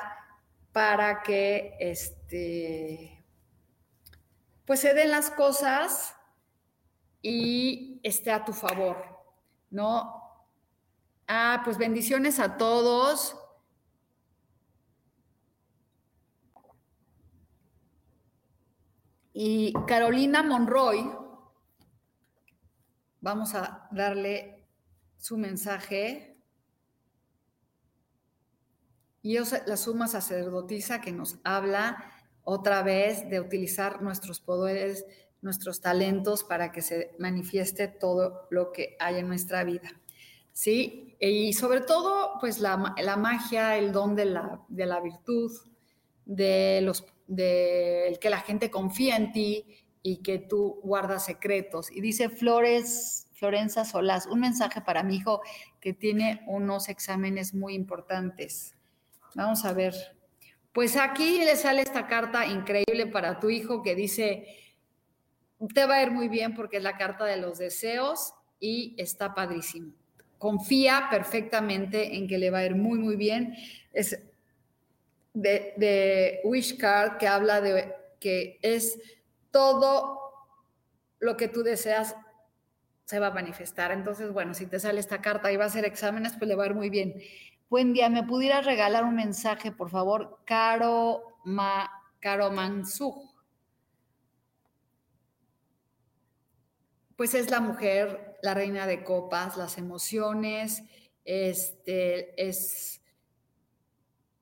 para 0.72 1.22
que 1.22 1.76
este, 1.80 3.26
pues 4.66 4.80
se 4.80 4.94
den 4.94 5.12
las 5.12 5.30
cosas 5.32 6.16
y 7.22 8.00
esté 8.04 8.32
a 8.32 8.46
tu 8.46 8.54
favor, 8.54 8.98
¿no? 9.70 10.22
Ah, 11.28 11.62
pues 11.66 11.78
bendiciones 11.78 12.40
a 12.40 12.56
todos. 12.58 13.36
Y 19.34 19.74
Carolina 19.88 20.44
Monroy, 20.44 21.23
vamos 23.24 23.56
a 23.56 23.88
darle 23.92 24.68
su 25.18 25.38
mensaje. 25.38 26.38
Y 29.22 29.38
la 29.38 29.78
suma 29.78 30.08
sacerdotisa 30.08 31.00
que 31.00 31.14
nos 31.14 31.38
habla 31.46 32.12
otra 32.44 32.84
vez 32.84 33.30
de 33.30 33.40
utilizar 33.40 34.02
nuestros 34.02 34.42
poderes 34.42 35.06
nuestros 35.42 35.82
talentos 35.82 36.46
para 36.46 36.72
que 36.72 36.82
se 36.82 37.16
manifieste 37.20 37.90
todo 37.90 38.48
lo 38.50 38.72
que 38.72 38.96
hay 39.00 39.20
en 39.20 39.28
nuestra 39.28 39.66
vida. 39.66 39.90
¿Sí? 40.54 41.18
Y 41.20 41.52
sobre 41.54 41.82
todo, 41.82 42.38
pues 42.40 42.60
la, 42.60 42.78
magia, 42.78 43.78
el 43.78 43.92
don 43.92 44.16
de 44.16 44.26
la, 44.26 44.62
de 44.70 44.86
la 44.86 45.02
virtud, 45.02 45.52
de 46.26 46.80
los 46.82 47.06
de 47.28 48.18
que 48.22 48.30
la 48.30 48.40
gente 48.40 48.70
confía 48.70 49.16
en 49.16 49.32
ti 49.32 49.83
y 50.04 50.18
que 50.18 50.38
tú 50.38 50.82
guardas 50.84 51.26
secretos. 51.26 51.90
Y 51.90 52.02
dice 52.02 52.30
Flores, 52.30 53.28
Florenza 53.34 53.86
Solás, 53.86 54.28
un 54.28 54.42
mensaje 54.42 54.82
para 54.82 55.02
mi 55.02 55.16
hijo 55.16 55.42
que 55.80 55.94
tiene 55.94 56.44
unos 56.46 56.90
exámenes 56.90 57.54
muy 57.54 57.74
importantes. 57.74 58.76
Vamos 59.34 59.66
a 59.66 59.74
ver. 59.74 59.94
Pues 60.74 60.98
aquí 60.98 61.40
le 61.40 61.56
sale 61.56 61.82
esta 61.82 62.08
carta 62.08 62.46
increíble 62.46 63.08
para 63.08 63.40
tu 63.40 63.50
hijo 63.50 63.82
que 63.82 63.96
dice, 63.96 64.46
te 65.74 65.86
va 65.86 65.96
a 65.96 66.04
ir 66.04 66.12
muy 66.12 66.28
bien 66.28 66.54
porque 66.54 66.78
es 66.78 66.84
la 66.84 66.98
carta 66.98 67.26
de 67.26 67.38
los 67.38 67.58
deseos 67.58 68.34
y 68.60 68.96
está 68.98 69.34
padrísimo. 69.34 69.94
Confía 70.38 71.08
perfectamente 71.10 72.18
en 72.18 72.28
que 72.28 72.38
le 72.38 72.50
va 72.50 72.60
a 72.60 72.66
ir 72.66 72.76
muy, 72.76 73.00
muy 73.00 73.16
bien. 73.16 73.56
Es 73.94 74.20
de, 75.34 75.74
de 75.78 76.42
Wish 76.44 76.78
Card 76.78 77.18
que 77.18 77.28
habla 77.28 77.62
de 77.62 77.94
que 78.20 78.58
es 78.62 79.00
todo 79.54 80.20
lo 81.20 81.38
que 81.38 81.48
tú 81.48 81.64
deseas 81.64 82.18
se 83.06 83.20
va 83.20 83.28
a 83.28 83.34
manifestar. 83.34 83.92
Entonces, 83.92 84.34
bueno, 84.34 84.54
si 84.54 84.66
te 84.66 84.80
sale 84.80 85.00
esta 85.00 85.22
carta 85.22 85.52
y 85.52 85.58
va 85.58 85.66
a 85.66 85.68
hacer 85.68 85.86
exámenes, 85.86 86.34
pues 86.38 86.50
le 86.50 86.56
va 86.56 86.64
a 86.64 86.68
ir 86.68 86.74
muy 86.74 86.90
bien. 86.90 87.22
Buen 87.70 87.94
día, 87.94 88.10
¿me 88.10 88.24
pudieras 88.24 88.66
regalar 88.66 89.04
un 89.04 89.16
mensaje, 89.16 89.72
por 89.72 89.90
favor? 89.90 90.40
Caro, 90.46 91.38
Ma, 91.46 91.90
Mansú. 92.52 93.30
pues 97.16 97.36
es 97.36 97.52
la 97.52 97.60
mujer, 97.60 98.38
la 98.42 98.56
reina 98.56 98.88
de 98.88 99.04
copas, 99.04 99.56
las 99.56 99.78
emociones, 99.78 100.84
este, 101.26 102.42
es 102.44 103.02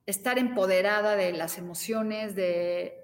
estar 0.06 0.39
empoderada 0.39 1.15
de 1.15 1.34
las 1.34 1.58
emociones, 1.58 2.34
de, 2.34 3.01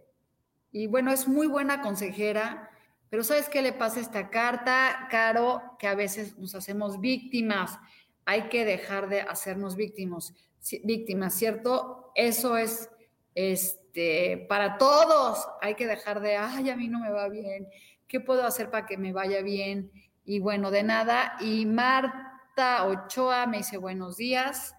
y 0.77 0.85
bueno, 0.85 1.11
es 1.11 1.27
muy 1.27 1.47
buena 1.47 1.81
consejera, 1.81 2.69
pero 3.09 3.23
¿sabes 3.23 3.49
qué 3.49 3.63
le 3.63 3.73
pasa 3.73 3.97
a 3.97 4.03
esta 4.03 4.29
carta, 4.29 5.07
Caro? 5.09 5.75
Que 5.79 5.87
a 5.87 5.95
veces 5.95 6.37
nos 6.37 6.53
hacemos 6.53 6.99
víctimas. 6.99 7.79
Hay 8.25 8.43
que 8.49 8.63
dejar 8.63 9.09
de 9.09 9.21
hacernos 9.21 9.75
víctimas, 9.75 10.35
víctimas, 10.83 11.33
¿cierto? 11.33 12.11
Eso 12.13 12.57
es 12.57 12.91
este, 13.33 14.45
para 14.47 14.77
todos. 14.77 15.47
Hay 15.61 15.73
que 15.73 15.87
dejar 15.87 16.21
de, 16.21 16.37
ay, 16.37 16.69
a 16.69 16.75
mí 16.75 16.87
no 16.89 16.99
me 16.99 17.09
va 17.09 17.27
bien. 17.27 17.67
¿Qué 18.07 18.19
puedo 18.19 18.45
hacer 18.45 18.69
para 18.69 18.85
que 18.85 18.97
me 18.97 19.13
vaya 19.13 19.41
bien? 19.41 19.91
Y 20.25 20.37
bueno, 20.39 20.69
de 20.69 20.83
nada. 20.83 21.37
Y 21.39 21.65
Marta 21.65 22.85
Ochoa 22.85 23.47
me 23.47 23.57
dice 23.57 23.77
buenos 23.77 24.17
días. 24.17 24.76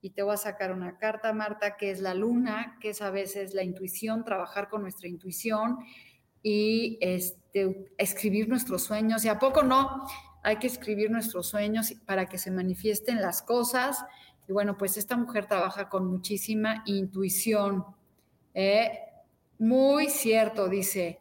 Y 0.00 0.10
te 0.10 0.22
voy 0.22 0.34
a 0.34 0.36
sacar 0.36 0.72
una 0.72 0.98
carta, 0.98 1.32
Marta, 1.32 1.76
que 1.76 1.90
es 1.90 2.00
la 2.00 2.14
luna, 2.14 2.78
que 2.80 2.90
es 2.90 3.02
a 3.02 3.10
veces 3.10 3.54
la 3.54 3.64
intuición, 3.64 4.24
trabajar 4.24 4.68
con 4.68 4.82
nuestra 4.82 5.08
intuición 5.08 5.78
y 6.42 6.98
este, 7.00 7.92
escribir 7.98 8.48
nuestros 8.48 8.84
sueños. 8.84 9.24
Y 9.24 9.28
a 9.28 9.38
poco 9.38 9.62
no, 9.62 10.06
hay 10.42 10.56
que 10.56 10.68
escribir 10.68 11.10
nuestros 11.10 11.48
sueños 11.48 11.92
para 12.06 12.26
que 12.26 12.38
se 12.38 12.50
manifiesten 12.50 13.20
las 13.20 13.42
cosas. 13.42 14.04
Y 14.48 14.52
bueno, 14.52 14.78
pues 14.78 14.96
esta 14.96 15.16
mujer 15.16 15.46
trabaja 15.46 15.88
con 15.88 16.06
muchísima 16.06 16.82
intuición. 16.86 17.84
¿eh? 18.54 19.00
Muy 19.58 20.08
cierto, 20.08 20.68
dice. 20.68 21.18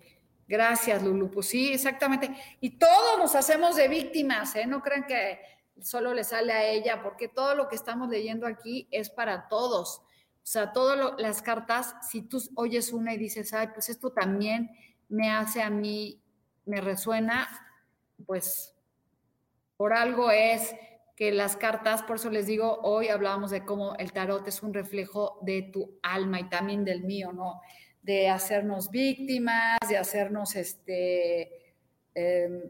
Gracias, 0.47 1.03
Lulu. 1.03 1.29
Pues 1.29 1.47
sí, 1.47 1.73
exactamente. 1.73 2.31
Y 2.61 2.77
todos 2.77 3.19
nos 3.19 3.35
hacemos 3.35 3.75
de 3.75 3.89
víctimas, 3.89 4.55
¿eh? 4.55 4.65
No 4.65 4.81
crean 4.81 5.05
que 5.05 5.39
solo 5.81 6.13
le 6.13 6.23
sale 6.23 6.53
a 6.53 6.67
ella, 6.67 7.01
porque 7.03 7.27
todo 7.27 7.55
lo 7.55 7.67
que 7.67 7.75
estamos 7.75 8.09
leyendo 8.09 8.47
aquí 8.47 8.87
es 8.91 9.09
para 9.09 9.47
todos. 9.47 9.99
O 9.99 10.49
sea, 10.49 10.71
todas 10.71 11.15
las 11.17 11.41
cartas, 11.41 11.95
si 12.09 12.21
tú 12.21 12.41
oyes 12.55 12.93
una 12.93 13.13
y 13.13 13.17
dices, 13.17 13.53
ay, 13.53 13.67
pues 13.73 13.89
esto 13.89 14.11
también 14.11 14.71
me 15.09 15.29
hace 15.29 15.61
a 15.61 15.69
mí, 15.69 16.21
me 16.65 16.81
resuena, 16.81 17.47
pues 18.25 18.73
por 19.75 19.93
algo 19.93 20.31
es 20.31 20.73
que 21.17 21.31
las 21.31 21.57
cartas, 21.57 22.03
por 22.03 22.17
eso 22.17 22.29
les 22.29 22.45
digo, 22.45 22.79
hoy 22.83 23.07
hablábamos 23.07 23.51
de 23.51 23.65
cómo 23.65 23.95
el 23.95 24.13
tarot 24.13 24.47
es 24.47 24.61
un 24.61 24.73
reflejo 24.73 25.39
de 25.41 25.63
tu 25.63 25.99
alma 26.03 26.39
y 26.39 26.49
también 26.49 26.85
del 26.85 27.03
mío, 27.03 27.33
¿no? 27.33 27.61
De 28.01 28.29
hacernos 28.29 28.91
víctimas, 28.91 29.79
de 29.89 29.97
hacernos, 29.97 30.55
este, 30.55 31.75
em, 32.13 32.61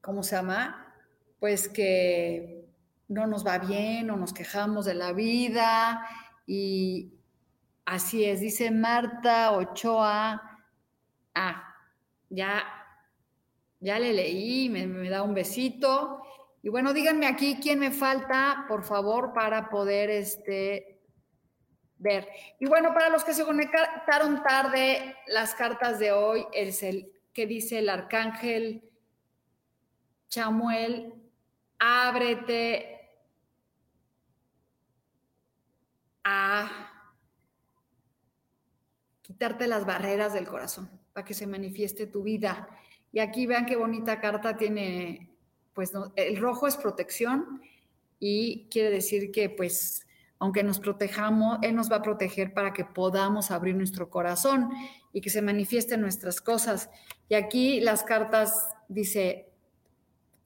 ¿cómo 0.00 0.22
se 0.22 0.36
llama? 0.36 0.87
Pues 1.40 1.68
que 1.68 2.68
no 3.08 3.26
nos 3.26 3.46
va 3.46 3.58
bien 3.58 4.10
o 4.10 4.16
nos 4.16 4.32
quejamos 4.32 4.84
de 4.84 4.94
la 4.94 5.12
vida 5.12 6.06
y 6.46 7.12
así 7.84 8.24
es, 8.24 8.40
dice 8.40 8.70
Marta 8.70 9.52
Ochoa, 9.52 10.60
ah, 11.34 11.74
ya, 12.28 12.64
ya 13.80 13.98
le 13.98 14.12
leí, 14.12 14.68
me, 14.68 15.08
da 15.08 15.22
un 15.22 15.34
besito. 15.34 16.22
Y 16.62 16.68
bueno, 16.68 16.92
díganme 16.92 17.26
aquí 17.26 17.58
quién 17.62 17.78
me 17.78 17.90
falta, 17.90 18.66
por 18.68 18.84
favor, 18.84 19.32
para 19.32 19.70
poder 19.70 20.10
este, 20.10 21.00
ver. 21.96 22.28
Y 22.60 22.66
bueno, 22.66 22.92
para 22.92 23.08
los 23.08 23.24
que 23.24 23.32
se 23.32 23.44
conectaron 23.44 24.42
tarde, 24.42 25.16
las 25.28 25.54
cartas 25.54 25.98
de 25.98 26.12
hoy 26.12 26.46
es 26.52 26.82
el 26.82 27.10
que 27.32 27.46
dice 27.46 27.78
el 27.78 27.88
arcángel 27.88 28.82
Chamuel, 30.28 31.14
ábrete 31.78 32.98
a 36.24 36.90
quitarte 39.22 39.66
las 39.66 39.86
barreras 39.86 40.32
del 40.32 40.48
corazón 40.48 40.90
para 41.12 41.24
que 41.24 41.34
se 41.34 41.46
manifieste 41.46 42.06
tu 42.06 42.22
vida. 42.22 42.68
Y 43.12 43.20
aquí 43.20 43.46
vean 43.46 43.66
qué 43.66 43.76
bonita 43.76 44.20
carta 44.20 44.56
tiene 44.56 45.28
pues 45.72 45.92
el 46.16 46.36
rojo 46.38 46.66
es 46.66 46.76
protección 46.76 47.62
y 48.18 48.68
quiere 48.68 48.90
decir 48.90 49.30
que 49.30 49.48
pues 49.48 50.04
aunque 50.40 50.62
nos 50.62 50.78
protejamos, 50.78 51.58
Él 51.62 51.74
nos 51.74 51.90
va 51.90 51.96
a 51.96 52.02
proteger 52.02 52.54
para 52.54 52.72
que 52.72 52.84
podamos 52.84 53.50
abrir 53.50 53.74
nuestro 53.74 54.08
corazón 54.08 54.70
y 55.12 55.20
que 55.20 55.30
se 55.30 55.42
manifiesten 55.42 56.00
nuestras 56.00 56.40
cosas. 56.40 56.90
Y 57.28 57.34
aquí 57.34 57.80
las 57.80 58.04
cartas 58.04 58.68
dice 58.88 59.47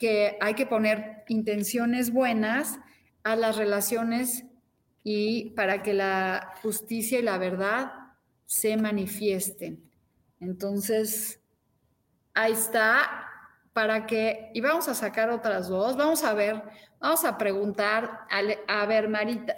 que 0.02 0.36
hay 0.40 0.54
que 0.54 0.66
poner 0.66 1.22
intenciones 1.28 2.12
buenas 2.12 2.80
a 3.22 3.36
las 3.36 3.56
relaciones 3.56 4.44
y 5.04 5.50
para 5.50 5.84
que 5.84 5.94
la 5.94 6.54
justicia 6.60 7.20
y 7.20 7.22
la 7.22 7.38
verdad 7.38 7.92
se 8.44 8.76
manifiesten. 8.76 9.88
Entonces, 10.40 11.40
ahí 12.34 12.50
está 12.50 13.28
para 13.72 14.04
que, 14.04 14.50
y 14.52 14.60
vamos 14.60 14.88
a 14.88 14.94
sacar 14.94 15.30
otras 15.30 15.68
dos, 15.68 15.96
vamos 15.96 16.24
a 16.24 16.34
ver, 16.34 16.64
vamos 16.98 17.24
a 17.24 17.38
preguntar, 17.38 18.22
a, 18.66 18.86
ver, 18.86 19.08
Marita, 19.08 19.54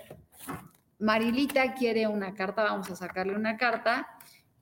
Marilita 0.98 1.72
quiere 1.72 2.06
una 2.06 2.34
carta, 2.34 2.64
vamos 2.64 2.90
a 2.90 2.96
sacarle 2.96 3.34
una 3.34 3.56
carta, 3.56 4.06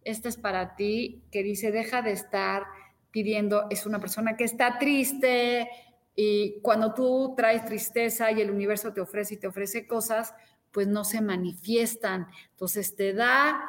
esta 0.05 0.29
es 0.29 0.37
para 0.37 0.77
ti, 0.77 1.25
que 1.33 1.43
dice, 1.43 1.73
deja 1.73 2.03
de 2.03 2.13
estar 2.13 2.67
pidiendo, 3.13 3.67
es 3.71 3.87
una 3.87 4.01
persona 4.01 4.37
que 4.37 4.45
está 4.45 4.79
triste 4.79 5.69
y 6.17 6.61
cuando 6.63 6.93
tú 6.93 7.35
traes 7.37 7.65
tristeza 7.65 8.33
y 8.33 8.41
el 8.41 8.51
universo 8.51 8.93
te 8.93 9.01
ofrece 9.01 9.35
y 9.35 9.37
te 9.37 9.47
ofrece 9.47 9.87
cosas, 9.87 10.35
pues 10.73 10.89
no 10.89 11.05
se 11.05 11.21
manifiestan, 11.21 12.27
entonces 12.51 12.97
te 12.97 13.13
da 13.13 13.63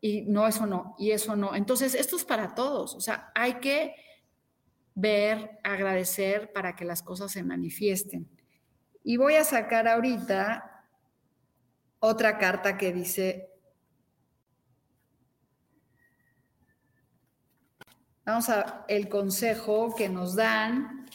y 0.00 0.22
no, 0.22 0.46
eso 0.48 0.66
no, 0.66 0.96
y 0.98 1.12
eso 1.12 1.36
no. 1.36 1.54
Entonces, 1.54 1.94
esto 1.94 2.16
es 2.16 2.24
para 2.24 2.54
todos, 2.54 2.94
o 2.94 3.00
sea, 3.00 3.30
hay 3.34 3.54
que 3.54 3.94
ver, 4.94 5.58
agradecer 5.62 6.52
para 6.52 6.74
que 6.76 6.84
las 6.84 7.02
cosas 7.02 7.30
se 7.32 7.42
manifiesten. 7.42 8.28
Y 9.04 9.16
voy 9.16 9.34
a 9.34 9.44
sacar 9.44 9.88
ahorita 9.88 10.86
otra 12.00 12.38
carta 12.38 12.76
que 12.76 12.92
dice, 12.92 13.51
vamos 18.24 18.48
a 18.48 18.84
el 18.88 19.08
consejo 19.08 19.94
que 19.94 20.08
nos 20.08 20.36
dan 20.36 21.06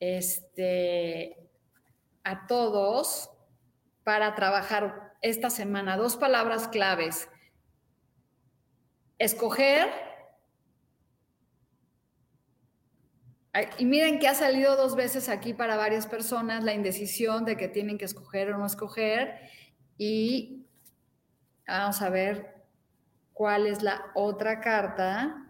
este, 0.00 1.36
a 2.24 2.46
todos 2.46 3.30
para 4.04 4.34
trabajar 4.34 5.14
esta 5.22 5.50
semana. 5.50 5.96
Dos 5.96 6.16
palabras 6.16 6.68
claves. 6.68 7.28
Escoger 9.18 9.88
Y 13.78 13.86
miren 13.86 14.18
que 14.18 14.28
ha 14.28 14.34
salido 14.34 14.76
dos 14.76 14.96
veces 14.96 15.28
aquí 15.28 15.54
para 15.54 15.76
varias 15.76 16.06
personas 16.06 16.62
la 16.62 16.74
indecisión 16.74 17.44
de 17.44 17.56
que 17.56 17.68
tienen 17.68 17.96
que 17.96 18.04
escoger 18.04 18.52
o 18.52 18.58
no 18.58 18.66
escoger. 18.66 19.40
Y 19.96 20.66
vamos 21.66 22.02
a 22.02 22.10
ver 22.10 22.64
cuál 23.32 23.66
es 23.66 23.82
la 23.82 24.10
otra 24.14 24.60
carta. 24.60 25.45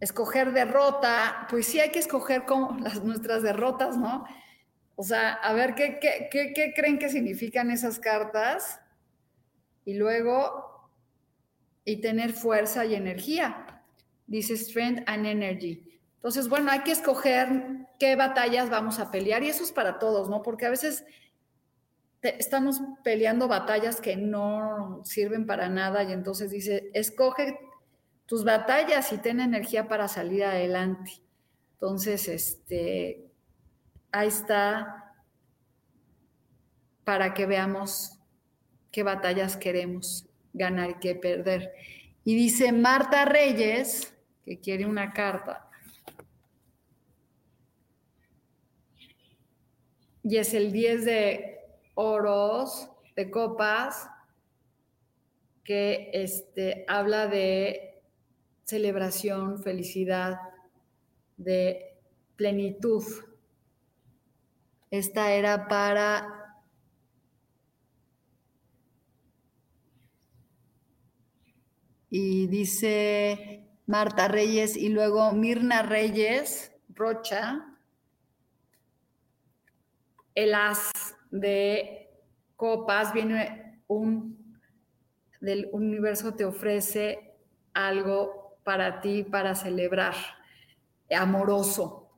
Escoger 0.00 0.52
derrota, 0.52 1.46
pues 1.50 1.66
sí 1.66 1.78
hay 1.78 1.90
que 1.90 1.98
escoger 1.98 2.44
como 2.44 2.78
las, 2.78 3.04
nuestras 3.04 3.42
derrotas, 3.42 3.96
¿no? 3.96 4.24
O 4.96 5.02
sea, 5.02 5.32
a 5.32 5.52
ver 5.52 5.74
¿qué, 5.74 5.98
qué, 6.30 6.72
creen 6.74 6.98
que 6.98 7.08
significan 7.08 7.70
esas 7.70 7.98
cartas 7.98 8.80
y 9.84 9.94
luego, 9.94 10.90
y 11.84 12.00
tener 12.00 12.32
fuerza 12.32 12.84
y 12.84 12.94
energía. 12.94 13.82
Dice 14.26 14.56
Strength 14.56 15.04
and 15.06 15.26
Energy. 15.26 16.00
Entonces, 16.16 16.48
bueno, 16.48 16.70
hay 16.70 16.80
que 16.80 16.92
escoger 16.92 17.88
qué 17.98 18.14
batallas 18.14 18.68
vamos 18.68 18.98
a 18.98 19.10
pelear 19.10 19.42
y 19.42 19.48
eso 19.48 19.64
es 19.64 19.72
para 19.72 19.98
todos, 19.98 20.28
¿no? 20.28 20.42
Porque 20.42 20.66
a 20.66 20.70
veces 20.70 21.04
estamos 22.22 22.82
peleando 23.02 23.48
batallas 23.48 24.00
que 24.00 24.16
no 24.16 25.00
sirven 25.04 25.46
para 25.46 25.68
nada 25.68 26.04
y 26.04 26.12
entonces 26.12 26.50
dice, 26.50 26.90
escoge 26.92 27.58
tus 28.30 28.44
batallas 28.44 29.12
y 29.12 29.18
ten 29.18 29.40
energía 29.40 29.88
para 29.88 30.06
salir 30.06 30.44
adelante. 30.44 31.20
Entonces, 31.72 32.28
este, 32.28 33.28
ahí 34.12 34.28
está 34.28 35.16
para 37.02 37.34
que 37.34 37.44
veamos 37.46 38.20
qué 38.92 39.02
batallas 39.02 39.56
queremos 39.56 40.28
ganar 40.52 40.90
y 40.90 40.94
qué 41.00 41.16
perder. 41.16 41.72
Y 42.22 42.36
dice 42.36 42.70
Marta 42.70 43.24
Reyes, 43.24 44.14
que 44.44 44.60
quiere 44.60 44.86
una 44.86 45.12
carta. 45.12 45.68
Y 50.22 50.36
es 50.36 50.54
el 50.54 50.70
10 50.70 51.04
de 51.04 51.58
oros, 51.94 52.92
de 53.16 53.28
copas, 53.28 54.08
que 55.64 56.12
este, 56.12 56.84
habla 56.86 57.26
de 57.26 57.88
celebración, 58.70 59.60
felicidad, 59.60 60.38
de 61.36 61.96
plenitud. 62.36 63.04
Esta 64.90 65.32
era 65.32 65.66
para... 65.66 66.36
Y 72.12 72.48
dice 72.48 73.68
Marta 73.86 74.26
Reyes 74.28 74.76
y 74.76 74.88
luego 74.88 75.32
Mirna 75.32 75.82
Reyes, 75.82 76.72
Rocha, 76.88 77.76
el 80.34 80.54
as 80.54 80.90
de 81.30 82.10
copas, 82.56 83.12
viene 83.12 83.80
un, 83.86 84.58
del 85.40 85.68
universo 85.72 86.34
te 86.34 86.44
ofrece 86.44 87.32
algo 87.72 88.39
para 88.64 89.00
ti, 89.00 89.22
para 89.22 89.54
celebrar, 89.54 90.14
amoroso. 91.10 92.08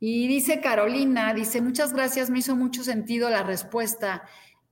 Y 0.00 0.28
dice 0.28 0.60
Carolina, 0.60 1.32
dice, 1.32 1.60
muchas 1.60 1.94
gracias, 1.94 2.30
me 2.30 2.40
hizo 2.40 2.56
mucho 2.56 2.84
sentido 2.84 3.30
la 3.30 3.42
respuesta. 3.42 4.24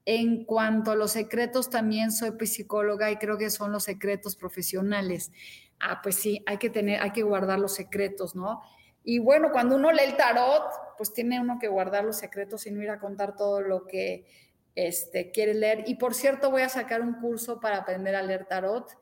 En 0.04 0.44
cuanto 0.44 0.90
a 0.90 0.96
los 0.96 1.12
secretos, 1.12 1.70
también 1.70 2.10
soy 2.10 2.32
psicóloga 2.46 3.10
y 3.10 3.16
creo 3.16 3.38
que 3.38 3.50
son 3.50 3.72
los 3.72 3.84
secretos 3.84 4.36
profesionales. 4.36 5.32
Ah, 5.80 6.00
pues 6.02 6.16
sí, 6.16 6.42
hay 6.46 6.58
que 6.58 6.70
tener, 6.70 7.00
hay 7.00 7.12
que 7.12 7.22
guardar 7.22 7.58
los 7.58 7.74
secretos, 7.74 8.34
¿no? 8.34 8.62
Y 9.04 9.20
bueno, 9.20 9.50
cuando 9.52 9.76
uno 9.76 9.90
lee 9.90 10.04
el 10.04 10.16
tarot, 10.16 10.64
pues 10.96 11.12
tiene 11.12 11.40
uno 11.40 11.58
que 11.60 11.68
guardar 11.68 12.04
los 12.04 12.18
secretos 12.18 12.66
y 12.66 12.70
no 12.70 12.82
ir 12.82 12.90
a 12.90 13.00
contar 13.00 13.36
todo 13.36 13.60
lo 13.60 13.86
que 13.86 14.26
este, 14.74 15.30
quiere 15.30 15.54
leer. 15.54 15.84
Y 15.86 15.96
por 15.96 16.14
cierto, 16.14 16.50
voy 16.50 16.62
a 16.62 16.68
sacar 16.68 17.00
un 17.00 17.14
curso 17.14 17.58
para 17.58 17.78
aprender 17.78 18.14
a 18.14 18.22
leer 18.22 18.46
tarot 18.46 18.96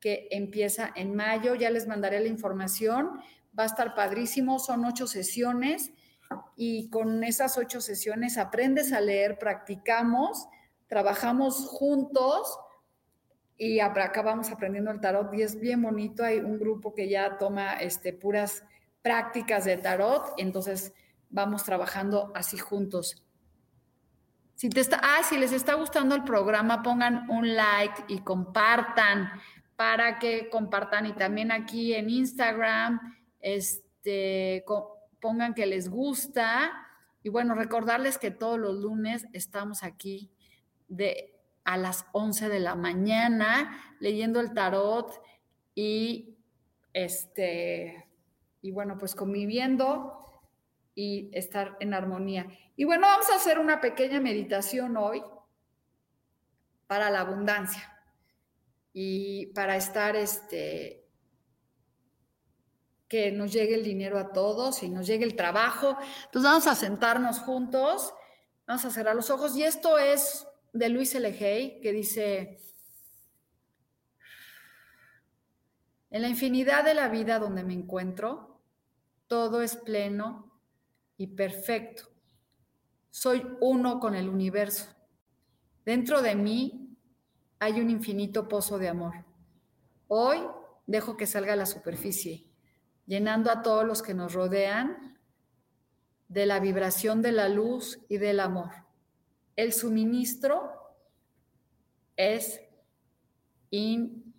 que 0.00 0.28
empieza 0.30 0.90
en 0.96 1.14
mayo. 1.14 1.54
Ya 1.54 1.70
les 1.70 1.86
mandaré 1.86 2.20
la 2.20 2.28
información 2.28 3.20
va 3.58 3.64
a 3.64 3.66
estar 3.66 3.94
padrísimo, 3.94 4.58
son 4.58 4.84
ocho 4.84 5.06
sesiones 5.06 5.92
y 6.56 6.88
con 6.90 7.24
esas 7.24 7.58
ocho 7.58 7.80
sesiones 7.80 8.38
aprendes 8.38 8.92
a 8.92 9.00
leer, 9.00 9.38
practicamos, 9.38 10.46
trabajamos 10.86 11.66
juntos 11.66 12.58
y 13.56 13.80
acabamos 13.80 14.50
aprendiendo 14.50 14.90
el 14.90 15.00
tarot 15.00 15.32
y 15.34 15.42
es 15.42 15.58
bien 15.58 15.82
bonito. 15.82 16.24
Hay 16.24 16.38
un 16.38 16.58
grupo 16.58 16.94
que 16.94 17.08
ya 17.08 17.36
toma 17.36 17.74
este, 17.74 18.12
puras 18.12 18.64
prácticas 19.02 19.64
de 19.64 19.76
tarot, 19.76 20.32
entonces 20.36 20.92
vamos 21.28 21.64
trabajando 21.64 22.32
así 22.34 22.58
juntos. 22.58 23.24
Si, 24.54 24.68
te 24.68 24.80
está, 24.80 25.00
ah, 25.02 25.22
si 25.26 25.38
les 25.38 25.52
está 25.52 25.74
gustando 25.74 26.14
el 26.14 26.22
programa, 26.22 26.82
pongan 26.82 27.28
un 27.30 27.56
like 27.56 28.04
y 28.08 28.20
compartan 28.20 29.30
para 29.80 30.18
que 30.18 30.50
compartan 30.50 31.06
y 31.06 31.14
también 31.14 31.50
aquí 31.50 31.94
en 31.94 32.10
Instagram, 32.10 33.00
este, 33.40 34.62
pongan 35.22 35.54
que 35.54 35.64
les 35.64 35.88
gusta. 35.88 36.70
Y 37.22 37.30
bueno, 37.30 37.54
recordarles 37.54 38.18
que 38.18 38.30
todos 38.30 38.58
los 38.58 38.74
lunes 38.74 39.26
estamos 39.32 39.82
aquí 39.82 40.30
de 40.88 41.34
a 41.64 41.78
las 41.78 42.04
11 42.12 42.50
de 42.50 42.60
la 42.60 42.74
mañana 42.74 43.96
leyendo 44.00 44.40
el 44.40 44.52
tarot 44.52 45.18
y 45.74 46.36
este 46.92 48.06
y 48.60 48.72
bueno, 48.72 48.98
pues 48.98 49.14
conviviendo 49.14 50.42
y 50.94 51.30
estar 51.32 51.78
en 51.80 51.94
armonía. 51.94 52.48
Y 52.76 52.84
bueno, 52.84 53.06
vamos 53.06 53.30
a 53.30 53.36
hacer 53.36 53.58
una 53.58 53.80
pequeña 53.80 54.20
meditación 54.20 54.98
hoy 54.98 55.22
para 56.86 57.08
la 57.08 57.20
abundancia 57.20 57.89
y 58.92 59.46
para 59.46 59.76
estar, 59.76 60.16
este, 60.16 61.06
que 63.08 63.32
nos 63.32 63.52
llegue 63.52 63.74
el 63.74 63.84
dinero 63.84 64.18
a 64.18 64.32
todos 64.32 64.82
y 64.82 64.88
nos 64.88 65.06
llegue 65.06 65.24
el 65.24 65.36
trabajo. 65.36 65.96
Entonces 66.26 66.50
vamos 66.50 66.66
a 66.66 66.74
sentarnos 66.74 67.40
juntos, 67.40 68.12
vamos 68.66 68.84
a 68.84 68.90
cerrar 68.90 69.16
los 69.16 69.30
ojos 69.30 69.56
y 69.56 69.64
esto 69.64 69.98
es 69.98 70.46
de 70.72 70.88
Luis 70.88 71.14
L. 71.14 71.36
que 71.36 71.92
dice, 71.92 72.60
en 76.10 76.22
la 76.22 76.28
infinidad 76.28 76.84
de 76.84 76.94
la 76.94 77.08
vida 77.08 77.38
donde 77.38 77.64
me 77.64 77.74
encuentro, 77.74 78.62
todo 79.26 79.62
es 79.62 79.76
pleno 79.76 80.60
y 81.16 81.28
perfecto 81.28 82.10
soy 83.10 83.44
uno 83.60 84.00
con 84.00 84.14
el 84.14 84.28
universo. 84.28 84.86
Dentro 85.84 86.22
de 86.22 86.34
mí 86.34 86.89
hay 87.60 87.80
un 87.80 87.90
infinito 87.90 88.48
pozo 88.48 88.78
de 88.78 88.88
amor. 88.88 89.14
Hoy 90.08 90.38
dejo 90.86 91.16
que 91.16 91.26
salga 91.26 91.52
a 91.52 91.56
la 91.56 91.66
superficie, 91.66 92.46
llenando 93.06 93.50
a 93.50 93.62
todos 93.62 93.84
los 93.84 94.02
que 94.02 94.14
nos 94.14 94.32
rodean 94.32 95.18
de 96.26 96.46
la 96.46 96.58
vibración 96.58 97.22
de 97.22 97.32
la 97.32 97.48
luz 97.48 98.00
y 98.08 98.16
del 98.16 98.40
amor. 98.40 98.70
El 99.56 99.74
suministro 99.74 100.72
es 102.16 102.60
in, 103.70 104.34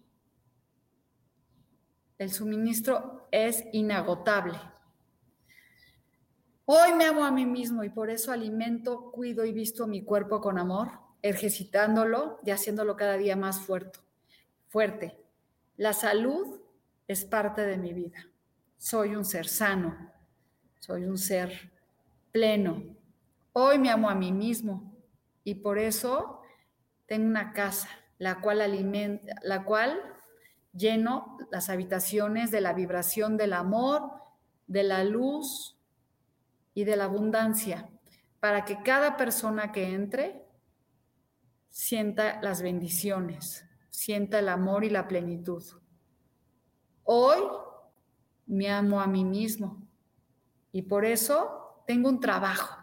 el 2.17 2.31
suministro 2.31 3.27
es 3.31 3.63
inagotable. 3.71 4.59
Hoy 6.65 6.93
me 6.93 7.05
amo 7.05 7.23
a 7.23 7.31
mí 7.31 7.45
mismo 7.45 7.83
y 7.83 7.89
por 7.89 8.09
eso 8.09 8.31
alimento, 8.31 9.11
cuido 9.11 9.45
y 9.45 9.51
visto 9.51 9.85
mi 9.85 10.03
cuerpo 10.03 10.41
con 10.41 10.57
amor, 10.57 11.00
ejercitándolo 11.21 12.39
y 12.45 12.51
haciéndolo 12.51 12.95
cada 12.95 13.17
día 13.17 13.35
más 13.35 13.59
fuerte. 13.59 13.99
Fuerte. 14.67 15.17
La 15.77 15.93
salud 15.93 16.59
es 17.07 17.25
parte 17.25 17.65
de 17.65 17.77
mi 17.77 17.93
vida. 17.93 18.27
Soy 18.77 19.15
un 19.15 19.25
ser 19.25 19.47
sano, 19.47 20.11
soy 20.79 21.05
un 21.05 21.17
ser 21.17 21.71
pleno. 22.31 22.83
Hoy 23.53 23.77
me 23.77 23.89
amo 23.89 24.09
a 24.09 24.15
mí 24.15 24.31
mismo 24.31 24.95
y 25.43 25.55
por 25.55 25.77
eso 25.77 26.41
tengo 27.05 27.27
una 27.27 27.53
casa, 27.53 27.89
la 28.17 28.39
cual 28.39 28.59
la 29.43 29.63
cual 29.63 29.99
lleno 30.73 31.37
las 31.51 31.69
habitaciones 31.69 32.49
de 32.51 32.61
la 32.61 32.73
vibración 32.73 33.37
del 33.37 33.53
amor, 33.53 34.11
de 34.67 34.83
la 34.83 35.03
luz, 35.03 35.77
y 36.73 36.83
de 36.83 36.95
la 36.95 37.05
abundancia, 37.05 37.89
para 38.39 38.65
que 38.65 38.81
cada 38.83 39.17
persona 39.17 39.71
que 39.71 39.93
entre 39.93 40.45
sienta 41.71 42.39
las 42.41 42.61
bendiciones, 42.61 43.65
sienta 43.89 44.39
el 44.39 44.49
amor 44.49 44.83
y 44.83 44.89
la 44.89 45.07
plenitud. 45.07 45.63
Hoy 47.03 47.39
me 48.45 48.69
amo 48.69 49.01
a 49.01 49.07
mí 49.07 49.23
mismo 49.23 49.81
y 50.71 50.83
por 50.83 51.05
eso 51.05 51.83
tengo 51.87 52.09
un 52.09 52.19
trabajo 52.19 52.77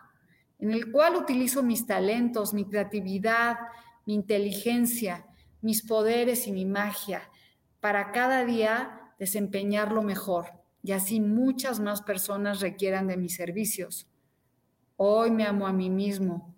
en 0.58 0.72
el 0.72 0.90
cual 0.90 1.16
utilizo 1.16 1.62
mis 1.62 1.86
talentos, 1.86 2.52
mi 2.52 2.64
creatividad, 2.64 3.58
mi 4.06 4.14
inteligencia, 4.14 5.26
mis 5.60 5.82
poderes 5.86 6.46
y 6.48 6.52
mi 6.52 6.64
magia 6.64 7.30
para 7.80 8.10
cada 8.10 8.44
día 8.44 9.12
desempeñarlo 9.18 10.02
mejor 10.02 10.46
y 10.82 10.92
así 10.92 11.20
muchas 11.20 11.78
más 11.78 12.02
personas 12.02 12.60
requieran 12.60 13.06
de 13.06 13.18
mis 13.18 13.34
servicios. 13.34 14.08
Hoy 14.96 15.30
me 15.30 15.44
amo 15.44 15.66
a 15.66 15.72
mí 15.72 15.90
mismo 15.90 16.54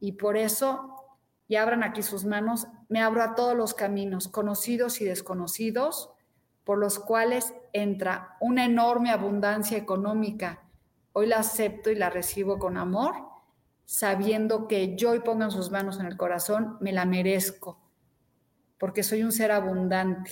y 0.00 0.12
por 0.12 0.36
eso, 0.36 0.97
y 1.48 1.56
abran 1.56 1.82
aquí 1.82 2.02
sus 2.02 2.26
manos, 2.26 2.68
me 2.90 3.00
abro 3.00 3.22
a 3.22 3.34
todos 3.34 3.56
los 3.56 3.72
caminos, 3.72 4.28
conocidos 4.28 5.00
y 5.00 5.06
desconocidos, 5.06 6.10
por 6.62 6.78
los 6.78 6.98
cuales 6.98 7.54
entra 7.72 8.36
una 8.40 8.66
enorme 8.66 9.10
abundancia 9.10 9.78
económica. 9.78 10.62
Hoy 11.14 11.26
la 11.26 11.38
acepto 11.38 11.90
y 11.90 11.94
la 11.94 12.10
recibo 12.10 12.58
con 12.58 12.76
amor, 12.76 13.14
sabiendo 13.86 14.68
que 14.68 14.94
yo 14.94 15.14
y 15.14 15.20
pongan 15.20 15.50
sus 15.50 15.70
manos 15.70 15.98
en 15.98 16.04
el 16.04 16.18
corazón, 16.18 16.76
me 16.80 16.92
la 16.92 17.06
merezco, 17.06 17.80
porque 18.78 19.02
soy 19.02 19.22
un 19.22 19.32
ser 19.32 19.50
abundante. 19.50 20.30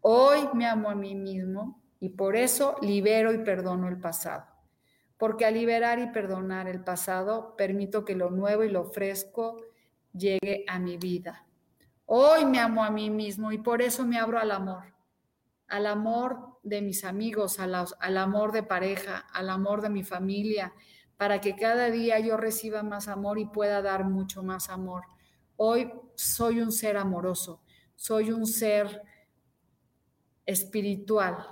Hoy 0.00 0.48
me 0.54 0.66
amo 0.66 0.90
a 0.90 0.94
mí 0.94 1.16
mismo 1.16 1.82
y 1.98 2.10
por 2.10 2.36
eso 2.36 2.76
libero 2.80 3.32
y 3.32 3.38
perdono 3.38 3.88
el 3.88 3.98
pasado. 3.98 4.46
Porque 5.16 5.44
al 5.44 5.54
liberar 5.54 5.98
y 5.98 6.12
perdonar 6.12 6.68
el 6.68 6.84
pasado, 6.84 7.56
permito 7.56 8.04
que 8.04 8.14
lo 8.14 8.30
nuevo 8.30 8.62
y 8.62 8.70
lo 8.70 8.84
fresco 8.84 9.56
llegue 10.12 10.64
a 10.68 10.78
mi 10.78 10.96
vida. 10.96 11.46
Hoy 12.06 12.44
me 12.44 12.58
amo 12.58 12.84
a 12.84 12.90
mí 12.90 13.10
mismo 13.10 13.52
y 13.52 13.58
por 13.58 13.82
eso 13.82 14.06
me 14.06 14.18
abro 14.18 14.38
al 14.38 14.50
amor. 14.50 14.94
Al 15.66 15.86
amor 15.86 16.58
de 16.62 16.80
mis 16.80 17.04
amigos, 17.04 17.60
al, 17.60 17.74
al 17.74 18.16
amor 18.16 18.52
de 18.52 18.62
pareja, 18.62 19.26
al 19.32 19.50
amor 19.50 19.82
de 19.82 19.90
mi 19.90 20.04
familia, 20.04 20.72
para 21.16 21.40
que 21.40 21.56
cada 21.56 21.90
día 21.90 22.18
yo 22.20 22.36
reciba 22.36 22.82
más 22.82 23.08
amor 23.08 23.38
y 23.38 23.46
pueda 23.46 23.82
dar 23.82 24.04
mucho 24.04 24.42
más 24.42 24.70
amor. 24.70 25.04
Hoy 25.56 25.92
soy 26.14 26.60
un 26.60 26.72
ser 26.72 26.96
amoroso, 26.96 27.62
soy 27.96 28.30
un 28.30 28.46
ser 28.46 29.02
espiritual, 30.46 31.46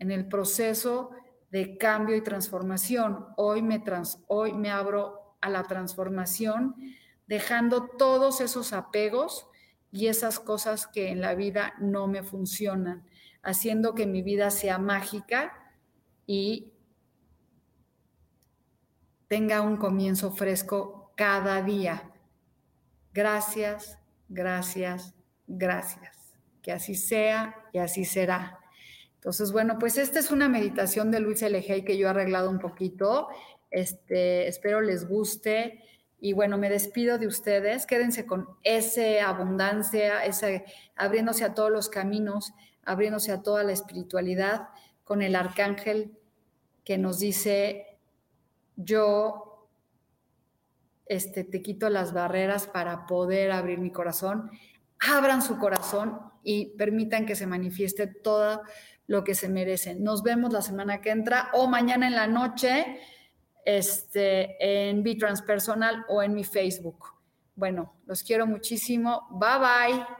en 0.00 0.10
el 0.10 0.26
proceso 0.26 1.10
de 1.50 1.76
cambio 1.76 2.16
y 2.16 2.22
transformación. 2.22 3.26
Hoy 3.36 3.62
me, 3.62 3.84
hoy 4.26 4.52
me 4.54 4.70
abro 4.70 5.36
a 5.40 5.48
la 5.48 5.62
transformación, 5.64 6.74
dejando 7.30 7.86
todos 7.86 8.40
esos 8.40 8.72
apegos 8.72 9.46
y 9.92 10.08
esas 10.08 10.40
cosas 10.40 10.88
que 10.88 11.10
en 11.10 11.20
la 11.20 11.36
vida 11.36 11.74
no 11.78 12.08
me 12.08 12.24
funcionan, 12.24 13.06
haciendo 13.40 13.94
que 13.94 14.04
mi 14.04 14.20
vida 14.20 14.50
sea 14.50 14.78
mágica 14.78 15.72
y 16.26 16.72
tenga 19.28 19.60
un 19.60 19.76
comienzo 19.76 20.32
fresco 20.32 21.12
cada 21.14 21.62
día. 21.62 22.10
Gracias, 23.14 23.96
gracias, 24.28 25.14
gracias. 25.46 26.34
Que 26.62 26.72
así 26.72 26.96
sea 26.96 27.54
y 27.72 27.78
así 27.78 28.04
será. 28.04 28.58
Entonces, 29.14 29.52
bueno, 29.52 29.78
pues 29.78 29.98
esta 29.98 30.18
es 30.18 30.32
una 30.32 30.48
meditación 30.48 31.12
de 31.12 31.20
Luis 31.20 31.42
L.G. 31.42 31.84
que 31.84 31.96
yo 31.96 32.08
he 32.08 32.10
arreglado 32.10 32.50
un 32.50 32.58
poquito. 32.58 33.28
Este, 33.70 34.48
espero 34.48 34.80
les 34.80 35.06
guste. 35.08 35.84
Y 36.20 36.34
bueno, 36.34 36.58
me 36.58 36.68
despido 36.68 37.18
de 37.18 37.26
ustedes. 37.26 37.86
Quédense 37.86 38.26
con 38.26 38.46
esa 38.62 39.28
abundancia, 39.28 40.24
ese, 40.24 40.64
abriéndose 40.94 41.44
a 41.44 41.54
todos 41.54 41.70
los 41.70 41.88
caminos, 41.88 42.52
abriéndose 42.84 43.32
a 43.32 43.42
toda 43.42 43.64
la 43.64 43.72
espiritualidad, 43.72 44.68
con 45.04 45.22
el 45.22 45.34
arcángel 45.34 46.16
que 46.84 46.98
nos 46.98 47.18
dice, 47.18 47.98
yo 48.76 49.68
este, 51.06 51.42
te 51.42 51.62
quito 51.62 51.90
las 51.90 52.12
barreras 52.12 52.66
para 52.66 53.06
poder 53.06 53.50
abrir 53.50 53.78
mi 53.78 53.90
corazón. 53.90 54.50
Abran 55.00 55.42
su 55.42 55.58
corazón 55.58 56.20
y 56.44 56.76
permitan 56.76 57.26
que 57.26 57.34
se 57.34 57.46
manifieste 57.46 58.06
toda 58.06 58.62
lo 59.06 59.24
que 59.24 59.34
se 59.34 59.48
merecen. 59.48 60.04
Nos 60.04 60.22
vemos 60.22 60.52
la 60.52 60.62
semana 60.62 61.00
que 61.00 61.10
entra 61.10 61.50
o 61.54 61.66
mañana 61.66 62.06
en 62.06 62.14
la 62.14 62.28
noche 62.28 63.00
este, 63.64 64.88
en 64.88 65.02
Transpersonal 65.18 66.04
o 66.08 66.22
en 66.22 66.34
mi 66.34 66.44
Facebook. 66.44 67.14
Bueno, 67.54 67.94
los 68.06 68.22
quiero 68.22 68.46
muchísimo. 68.46 69.26
Bye 69.30 69.58
bye. 69.58 70.19